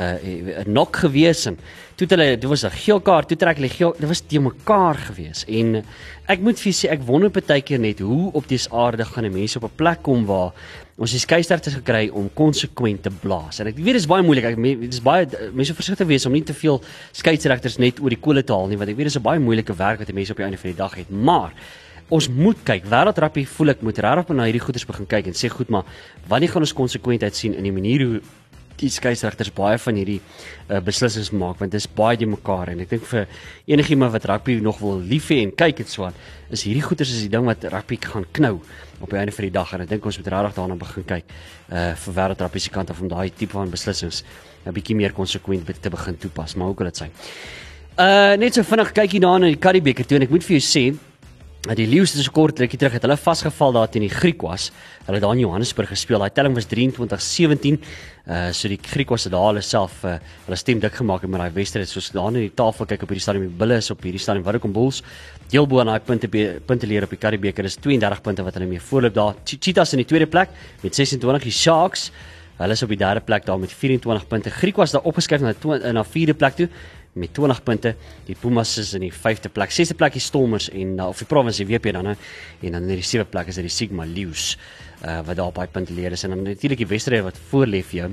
'n 0.00 0.64
'n 0.64 0.72
nok 0.72 0.96
gewees 1.04 1.44
en 1.46 1.58
toe 2.06 2.16
hulle 2.16 2.36
dit 2.36 2.48
was 2.50 2.64
'n 2.64 2.70
geel 2.70 3.00
kaart 3.00 3.28
toe 3.28 3.36
trek 3.36 3.56
hulle 3.56 3.68
geel 3.68 3.94
dit 3.98 4.08
was 4.08 4.20
te 4.20 4.38
mekaar 4.40 4.94
gewees. 4.94 5.44
En 5.48 5.84
ek 6.28 6.40
moet 6.40 6.58
vir 6.58 6.72
sê 6.72 6.90
ek 6.90 7.02
wonder 7.06 7.30
baie 7.30 7.62
keer 7.62 7.78
net 7.78 8.00
hoe 8.00 8.32
op 8.32 8.48
dese 8.48 8.70
aarde 8.70 9.04
gaan 9.04 9.24
'n 9.24 9.32
mens 9.32 9.56
op 9.56 9.64
'n 9.64 9.76
plek 9.76 10.02
kom 10.02 10.26
waar 10.26 10.52
ons 10.96 11.10
die 11.10 11.20
skeieregters 11.20 11.74
gekry 11.74 12.08
om 12.12 12.30
konsekwent 12.34 13.02
te 13.02 13.10
blaas. 13.10 13.60
En 13.60 13.66
ek 13.66 13.76
weet 13.76 13.94
dit 13.94 14.02
is 14.02 14.06
baie 14.06 14.22
moeilik. 14.22 14.44
Ek 14.44 14.56
dit 14.56 14.92
is 14.92 15.02
baie 15.02 15.26
mense 15.52 15.74
versigtig 15.74 16.06
wees 16.06 16.26
om 16.26 16.32
nie 16.32 16.44
te 16.44 16.54
veel 16.54 16.82
skeieregters 17.12 17.78
net 17.78 18.00
oor 18.00 18.10
die 18.10 18.20
kole 18.20 18.42
te 18.44 18.52
haal 18.52 18.68
nie 18.68 18.76
want 18.76 18.90
ek 18.90 18.96
weet 18.96 19.06
dit 19.06 19.14
is 19.14 19.18
'n 19.18 19.22
baie 19.22 19.38
moeilike 19.38 19.74
werk 19.74 19.98
wat 19.98 20.12
mense 20.12 20.30
op 20.30 20.36
die 20.36 20.44
einde 20.44 20.58
van 20.58 20.70
die 20.70 20.78
dag 20.78 20.94
het. 20.94 21.10
Maar 21.10 21.52
ons 22.08 22.28
moet 22.28 22.56
kyk. 22.64 22.84
Wêreld 22.84 23.18
rappie 23.18 23.48
voel 23.48 23.68
ek 23.68 23.82
moet 23.82 23.98
regtig 23.98 24.36
na 24.36 24.44
hierdie 24.44 24.60
goeders 24.60 24.86
begin 24.86 25.06
kyk 25.06 25.26
en 25.26 25.32
sê 25.32 25.48
goed 25.48 25.68
maar 25.68 25.84
wanneer 26.28 26.50
gaan 26.50 26.62
ons 26.62 26.72
konsekwentheid 26.72 27.36
sien 27.36 27.54
in 27.54 27.62
die 27.62 27.72
manier 27.72 28.06
hoe 28.06 28.20
die 28.80 28.90
skeieregters 28.92 29.52
baie 29.56 29.78
van 29.78 29.98
hierdie 29.98 30.20
uh, 30.20 30.80
beslissings 30.84 31.30
maak 31.30 31.60
want 31.60 31.72
dit 31.72 31.80
is 31.80 31.88
baie 31.88 32.16
die 32.16 32.28
mekaar. 32.28 32.72
En 32.72 32.80
ek 32.84 32.90
dink 32.94 33.04
vir 33.10 33.28
enigiemand 33.66 34.12
wat 34.14 34.28
rugby 34.30 34.58
nog 34.62 34.80
wil 34.82 35.00
lief 35.00 35.28
hê 35.32 35.42
en 35.42 35.52
kyk 35.54 35.84
en 35.84 35.90
so 35.90 36.06
aan 36.08 36.16
is 36.52 36.64
hierdie 36.68 36.84
goeters 36.84 37.12
is 37.14 37.24
die 37.24 37.32
ding 37.32 37.46
wat 37.48 37.64
rugby 37.72 37.98
gaan 38.02 38.26
knou 38.32 38.58
op 39.00 39.10
die 39.10 39.18
einde 39.18 39.32
van 39.32 39.48
die 39.48 39.54
dag. 39.54 39.72
En 39.74 39.84
ek 39.84 39.92
dink 39.92 40.06
ons 40.06 40.18
moet 40.20 40.32
regtig 40.34 40.58
daarna 40.58 40.78
begin 40.80 41.08
kyk 41.14 41.36
uh 41.72 41.92
vir 42.04 42.18
wêreld 42.18 42.44
rugby 42.44 42.64
se 42.64 42.70
kant 42.70 42.90
af 42.90 43.00
om 43.00 43.08
daai 43.12 43.30
tipe 43.30 43.56
van 43.56 43.70
beslissings 43.70 44.24
'n 44.66 44.72
bietjie 44.72 44.96
meer 44.96 45.12
konsekwent 45.12 45.66
te 45.82 45.90
begin 45.90 46.18
toepas. 46.18 46.54
Maar 46.54 46.66
hoe 46.66 46.76
kan 46.76 46.86
dit 46.86 46.96
sy? 46.96 47.10
Uh 47.98 48.36
net 48.36 48.54
so 48.54 48.62
vinnig 48.62 48.92
kykie 48.92 49.20
daar 49.20 49.40
na 49.40 49.46
die 49.46 49.56
Karibeker 49.56 50.06
toe 50.06 50.16
en 50.16 50.22
ek 50.22 50.30
moet 50.30 50.44
vir 50.44 50.58
jou 50.58 50.64
sê 50.64 51.11
die 51.62 51.84
Lions 51.86 52.10
so 52.10 52.32
kort 52.34 52.58
rukkie 52.58 52.78
terug 52.78 52.96
het 52.96 53.04
hulle 53.06 53.14
vasgeval 53.14 53.76
daar 53.76 53.90
teen 53.90 54.02
die 54.02 54.10
Griekwas. 54.10 54.72
Hulle 55.06 55.20
het 55.20 55.22
daar 55.22 55.36
in 55.36 55.44
Johannesburg 55.44 55.92
gespeel. 55.92 56.18
Daai 56.18 56.34
telling 56.34 56.56
was 56.56 56.66
23-17. 56.66 57.78
Uh 58.26 58.50
so 58.50 58.66
die 58.68 58.80
Griekwas 58.82 59.28
het 59.28 59.32
daar 59.32 59.46
hulle 59.52 59.62
self 59.62 60.02
uh, 60.04 60.16
hulle 60.48 60.58
stem 60.58 60.80
dik 60.82 60.98
gemaak 60.98 61.22
met 61.22 61.38
daai 61.38 61.54
wedstryd. 61.54 61.86
Soos 61.88 62.10
daar 62.10 62.32
in 62.34 62.40
die 62.48 62.50
tafel 62.50 62.90
kyk 62.90 63.06
op 63.06 63.14
hierdie 63.14 63.22
stadium 63.22 63.46
die 63.46 63.54
Bulls 63.62 63.92
op 63.94 64.02
hierdie 64.02 64.22
stadium 64.22 64.42
wat 64.42 64.58
kom 64.58 64.74
Bulls. 64.74 65.04
Deel 65.54 65.70
bo 65.70 65.78
aan 65.78 65.92
daai 65.92 66.02
punte 66.02 66.28
punte 66.66 66.90
leer 66.90 67.06
op 67.06 67.14
die 67.14 67.22
Karibeker 67.22 67.70
is 67.70 67.78
32 67.78 68.26
punte 68.26 68.42
wat 68.42 68.58
hulle 68.58 68.66
mee 68.66 68.82
voorloop 68.82 69.14
daar. 69.14 69.38
Cheetahs 69.46 69.94
in 69.94 70.02
die 70.02 70.10
tweede 70.10 70.26
plek 70.26 70.50
met 70.82 70.98
26 70.98 71.46
die 71.46 71.54
Sharks 71.54 72.10
Hulle 72.62 72.76
is 72.76 72.82
op 72.84 72.90
die 72.92 72.98
derde 73.00 73.20
plek 73.24 73.46
daar 73.46 73.58
met 73.58 73.72
24 73.72 74.26
punte. 74.28 74.50
Griekwas 74.50 74.92
daar 74.94 75.06
opgeskuif 75.08 75.40
na 75.42 75.54
na 75.92 76.04
vierde 76.04 76.34
plek 76.34 76.54
toe 76.54 76.68
met 77.12 77.32
20 77.34 77.62
punte. 77.62 77.94
Die 78.26 78.36
Pumas 78.38 78.76
is 78.80 78.94
in 78.96 79.04
die 79.04 79.12
5de 79.12 79.52
plek. 79.52 79.72
6de 79.74 79.96
plek 79.98 80.16
die 80.16 80.24
Stormers 80.24 80.70
en 80.72 80.96
uh, 80.98 81.08
of 81.08 81.20
die 81.22 81.28
Province 81.28 81.64
die 81.64 81.68
WP 81.68 81.92
dan 81.92 82.12
nou 82.12 82.16
en 82.16 82.76
dan 82.78 82.88
in 82.88 83.00
die 83.00 83.06
7de 83.06 83.28
plek 83.28 83.52
is 83.52 83.60
dit 83.60 83.68
die 83.68 83.74
Sigma 83.74 84.06
Lions 84.08 84.56
uh, 85.04 85.20
wat 85.26 85.36
daar 85.36 85.52
baie 85.54 85.70
punte 85.72 85.94
leer 85.96 86.16
is 86.16 86.24
en 86.24 86.36
dan 86.36 86.46
natuurlik 86.46 86.84
die 86.84 86.90
Westerre 86.90 87.22
wat 87.26 87.40
voorlê 87.50 87.82
vir 87.84 87.98
jou. 88.02 88.12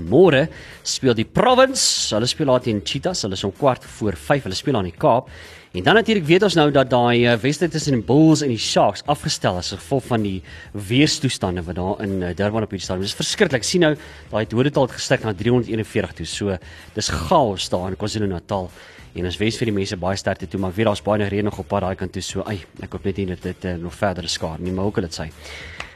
Môre 0.00 0.46
speel 0.86 1.12
die 1.18 1.26
Province, 1.28 2.14
hulle 2.14 2.28
speel 2.30 2.48
daar 2.48 2.62
teen 2.64 2.80
Cheetahs, 2.80 3.26
hulle 3.26 3.36
is 3.36 3.44
om 3.44 3.52
kwart 3.52 3.84
voor 3.98 4.16
5, 4.16 4.46
hulle 4.46 4.56
speel 4.56 4.78
aan 4.78 4.88
die 4.88 4.96
Kaap. 4.96 5.28
En 5.74 5.82
dan 5.82 5.94
natuurlik 5.94 6.26
weet 6.26 6.42
ons 6.46 6.54
nou 6.54 6.68
dat 6.70 6.86
daai 6.86 7.24
uh, 7.26 7.32
wedstryd 7.42 7.72
tussen 7.74 7.96
die 7.96 8.04
Bulls 8.06 8.44
en 8.46 8.52
die 8.52 8.60
Sharks 8.62 9.00
afgestel 9.10 9.56
is 9.58 9.72
as 9.72 9.80
gevolg 9.80 10.04
van 10.06 10.22
die 10.22 10.36
weerstoestande 10.70 11.64
wat 11.66 11.74
daar 11.74 12.02
in 12.04 12.12
uh, 12.22 12.28
Durban 12.30 12.62
op 12.62 12.70
hierdie 12.70 12.84
stadium. 12.86 13.02
Dis 13.02 13.16
verskriklik. 13.18 13.66
Sien 13.66 13.82
nou 13.82 13.90
daai 14.30 14.44
dodetal 14.46 14.86
het 14.86 14.94
gestyg 14.94 15.24
na 15.26 15.32
341 15.34 16.12
toe. 16.20 16.26
So 16.30 16.54
dis 16.94 17.10
chaos 17.10 17.66
daar 17.72 17.88
in 17.90 17.98
KwaZulu-Natal. 17.98 18.70
En 19.18 19.26
ons 19.26 19.40
wens 19.42 19.58
vir 19.58 19.72
die 19.72 19.74
mense 19.80 19.98
baie 19.98 20.20
sterkte 20.22 20.46
toe, 20.52 20.62
maar 20.62 20.76
weet 20.78 20.92
daar's 20.92 21.02
baie 21.02 21.26
reën 21.34 21.50
nog 21.50 21.58
op 21.58 21.68
pad 21.74 21.82
daai 21.88 21.98
kant 21.98 22.14
toe. 22.14 22.22
So, 22.22 22.46
ai, 22.46 22.60
ek 22.78 22.94
hoop 22.94 23.10
net 23.10 23.18
nie 23.18 23.26
dat 23.32 23.42
dit 23.42 23.68
uh, 23.72 23.74
nog 23.82 23.98
verder 23.98 24.30
skaar 24.30 24.62
nie, 24.62 24.70
maar 24.78 24.86
hoe 24.86 24.94
kan 24.94 25.08
dit 25.08 25.18
sy? 25.18 25.26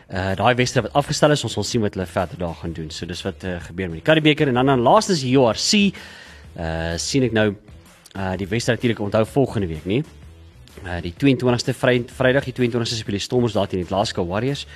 Uh 0.09 0.35
daai 0.41 0.59
wedstryd 0.59 0.89
wat 0.89 0.99
afgestel 1.05 1.37
is, 1.37 1.47
ons 1.47 1.55
sal 1.55 1.67
sien 1.69 1.87
wat 1.87 1.95
hulle 1.95 2.11
verder 2.11 2.43
daar 2.43 2.59
gaan 2.65 2.75
doen. 2.75 2.91
So 2.91 3.07
dis 3.07 3.23
wat 3.23 3.47
uh, 3.47 3.61
gebeur 3.71 3.95
met 3.95 4.01
die 4.01 4.07
Karibeker 4.11 4.51
en 4.51 4.59
dan 4.59 4.75
dan 4.75 4.83
laastens 4.83 5.23
die 5.23 5.37
URC. 5.39 5.95
Uh 6.59 6.97
sien 6.99 7.31
ek 7.31 7.37
nou 7.37 7.53
uh 8.17 8.37
die 8.37 8.49
wedstryd 8.49 8.79
natuurlik 8.79 9.01
onthou 9.01 9.27
volgende 9.27 9.67
week, 9.67 9.85
nie? 9.85 10.05
Uh 10.85 11.01
die 11.03 11.13
22ste 11.13 11.75
vry, 11.75 12.05
Vrydag 12.07 12.45
die 12.45 12.55
22ste 12.55 13.01
speel 13.01 13.19
die 13.19 13.25
Stormers 13.25 13.53
daar 13.53 13.69
teen 13.69 13.83
die 13.83 13.89
Glasgow 13.89 14.29
Warriors. 14.29 14.67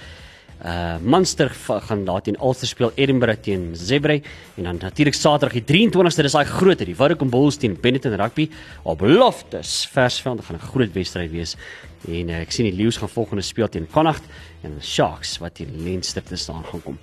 Uh 0.62 0.96
Munster 1.02 1.50
gaan 1.50 2.04
daar 2.04 2.22
teen 2.22 2.36
Ulster 2.40 2.66
speel 2.66 2.92
Edinburgh 2.94 3.40
teen 3.42 3.70
Zebre 3.74 4.22
en 4.54 4.62
dan 4.62 4.76
natuurlik 4.78 5.14
Saterdag 5.14 5.56
die 5.58 5.90
23ste 5.90 6.22
dis 6.22 6.36
daai 6.36 6.46
groot 6.46 6.78
die 6.78 6.96
Woudekom 6.96 7.30
Bulls 7.30 7.56
teen 7.58 7.74
Benetton 7.80 8.14
Rugby 8.14 8.50
op 8.82 9.00
Loftus 9.00 9.88
Versveld 9.90 10.44
gaan 10.44 10.56
'n 10.56 10.68
groot 10.70 10.92
wedstryd 10.92 11.30
wees 11.30 11.56
en 12.08 12.28
uh, 12.28 12.40
ek 12.40 12.52
sien 12.52 12.66
die 12.70 12.76
Lions 12.76 12.96
gaan 12.96 13.08
volgende 13.08 13.42
speel 13.42 13.68
teen 13.68 13.88
Connacht 13.90 14.22
en 14.62 14.78
Sharks 14.80 15.38
wat 15.38 15.54
teen 15.54 15.82
Leinster 15.82 16.22
te 16.22 16.36
staan 16.36 16.64
gaan 16.64 16.82
kom. 16.82 16.98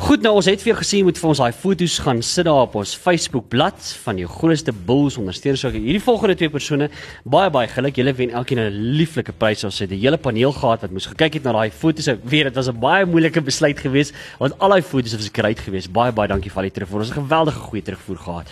Goed 0.00 0.22
nou 0.24 0.30
ons 0.38 0.46
het 0.48 0.62
vir 0.62 0.70
jou 0.70 0.76
gesê 0.78 1.02
moet 1.04 1.18
vir 1.20 1.28
ons 1.28 1.40
daai 1.42 1.52
foto's 1.52 1.98
gaan 2.00 2.22
sit 2.24 2.46
daar 2.48 2.62
op 2.64 2.78
ons 2.80 2.94
Facebook 2.96 3.50
bladsy 3.52 3.98
van 4.06 4.16
jou 4.22 4.28
grootste 4.30 4.72
bulls 4.72 5.18
ondersteun 5.20 5.58
so 5.60 5.68
hierdie 5.74 6.00
volgende 6.00 6.36
twee 6.40 6.52
persone 6.52 6.88
baie 7.28 7.50
baie 7.52 7.68
geluk. 7.68 8.00
Julle 8.00 8.14
wen 8.16 8.32
elkeen 8.32 8.58
'n 8.58 8.96
lieflike 8.96 9.32
prys. 9.32 9.64
Ons 9.64 9.80
het 9.80 9.90
die 9.90 10.00
hele 10.00 10.16
paneel 10.16 10.52
gehad 10.52 10.80
wat 10.80 10.90
moes 10.90 11.06
gekyk 11.06 11.34
het 11.34 11.44
na 11.44 11.52
daai 11.52 11.70
foto's. 11.70 12.08
Ek 12.08 12.24
weet 12.24 12.44
dit 12.44 12.54
was 12.54 12.68
'n 12.68 12.80
baie 12.80 13.04
moeilike 13.04 13.40
besluit 13.40 13.78
geweest 13.78 14.14
want 14.38 14.58
al 14.58 14.70
daai 14.70 14.82
foto's 14.82 15.14
was 15.14 15.28
great 15.32 15.60
geweest. 15.60 15.92
Baie 15.92 16.12
baie 16.12 16.28
dankie 16.28 16.50
vir 16.50 16.62
al 16.62 16.70
die 16.70 16.80
terugvoer. 16.80 17.00
Ons 17.00 17.08
het 17.08 17.18
'n 17.18 17.22
geweldige 17.22 17.58
goeie 17.58 17.82
terugvoer 17.82 18.16
gehad. 18.16 18.46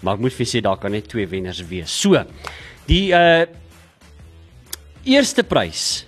Maar 0.00 0.14
ek 0.14 0.20
moet 0.20 0.32
vir 0.32 0.46
sê 0.46 0.62
daar 0.62 0.78
kan 0.78 0.90
net 0.92 1.08
twee 1.08 1.26
wenners 1.26 1.62
wees. 1.68 1.90
So 1.90 2.24
die 2.86 3.12
uh 3.12 3.44
eerste 5.04 5.44
prys. 5.44 6.06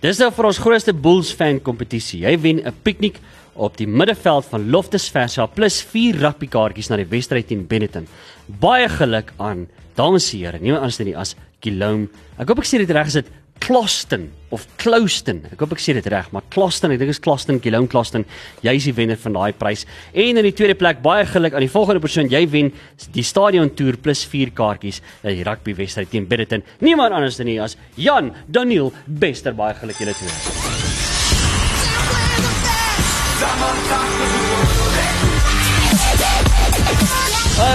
Dis 0.00 0.18
nou 0.18 0.30
vir 0.30 0.44
ons 0.44 0.58
grootste 0.58 0.92
Bulls 0.92 1.32
fan 1.32 1.60
kompetisie. 1.60 2.20
Jy 2.20 2.40
wen 2.40 2.60
'n 2.60 2.74
piknik 2.82 3.20
op 3.56 3.76
die 3.78 3.88
middeveld 3.88 4.46
van 4.50 4.68
Loftus 4.70 5.08
Versal 5.12 5.48
plus 5.54 5.80
4 5.92 6.20
rugby 6.22 6.48
kaartjies 6.52 6.90
na 6.90 7.00
die 7.00 7.08
wedstryd 7.10 7.48
teen 7.50 7.66
Benetton. 7.68 8.06
Baie 8.46 8.88
geluk 8.92 9.32
aan 9.42 9.66
dames 9.96 10.28
en 10.32 10.44
here, 10.44 10.60
niemand 10.60 10.84
anders 10.84 11.00
nie 11.00 11.16
as 11.16 11.34
Kilome. 11.64 12.08
Ek 12.38 12.48
hoop 12.48 12.62
ek 12.62 12.68
sê 12.68 12.80
dit 12.82 12.92
reg 12.92 13.10
is 13.10 13.20
dit 13.22 13.34
Kloston 13.64 14.28
of 14.52 14.66
Clouston. 14.78 15.40
Ek 15.50 15.62
hoop 15.62 15.72
ek 15.74 15.80
sê 15.82 15.94
dit 15.96 16.06
reg, 16.12 16.28
maar 16.34 16.44
Kloston, 16.52 16.92
ek 16.94 17.00
dink 17.00 17.14
is 17.14 17.20
Kloston, 17.22 17.58
Kilome 17.62 17.88
Kloston. 17.90 18.26
Jy 18.64 18.76
is 18.78 18.88
die 18.90 18.94
wenner 18.96 19.18
van 19.20 19.38
daai 19.38 19.56
prys. 19.56 19.86
En 20.12 20.38
in 20.38 20.46
die 20.46 20.54
tweede 20.56 20.76
plek 20.78 21.00
baie 21.04 21.24
geluk 21.28 21.56
aan 21.56 21.64
die 21.64 21.72
volgende 21.72 22.04
persoon. 22.04 22.30
Jy 22.32 22.44
wen 22.52 22.70
die 23.16 23.24
stadion 23.26 23.72
toer 23.78 23.98
plus 24.02 24.26
4 24.28 24.52
kaartjies 24.56 25.00
na 25.24 25.34
die 25.34 25.46
rugby 25.46 25.74
wedstryd 25.80 26.12
teen 26.12 26.28
Benetton. 26.30 26.64
Niemand 26.84 27.16
anders 27.16 27.40
nie 27.42 27.58
as 27.62 27.78
Jan 27.96 28.34
Daniel 28.46 28.92
Bester. 29.06 29.56
Baie 29.56 29.74
geluk 29.80 30.04
julle 30.04 30.16
twee. 30.20 30.55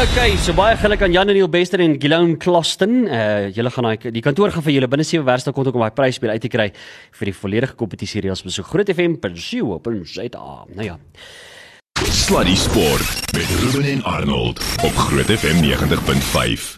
Okay, 0.02 0.36
so 0.38 0.54
baie 0.54 0.76
geluk 0.78 1.02
aan 1.02 1.14
Jan 1.14 1.30
en 1.32 1.38
Neil 1.38 1.50
Bester 1.50 1.82
en 1.82 1.96
Guillaume 1.98 2.36
Klosten. 2.38 3.06
Uh 3.06 3.50
julle 3.56 3.72
gaan 3.74 3.88
daai 3.90 4.12
die 4.14 4.22
kantoor 4.22 4.54
gaan 4.54 4.66
vir 4.66 4.76
julle 4.76 4.90
binne 4.92 5.06
7 5.08 5.26
werksdae 5.26 5.54
kon 5.58 5.70
om 5.72 5.82
daai 5.82 5.96
prysspel 5.98 6.34
uit 6.34 6.42
te 6.42 6.52
kry 6.54 6.68
vir 7.20 7.32
die 7.32 7.36
volledige 7.38 7.78
kompetisie 7.80 8.22
reëls 8.22 8.46
besoek 8.46 8.70
grootfm.co.za. 8.74 10.46
Nou 10.76 10.86
ja. 10.86 11.00
Sluddy 12.02 12.56
Sport 12.56 13.34
met 13.34 13.50
Ruben 13.64 13.90
en 13.90 14.04
Arnold 14.04 14.62
op 14.86 14.96
Groot 15.08 15.34
FM 15.40 15.66
90.5. 15.66 16.78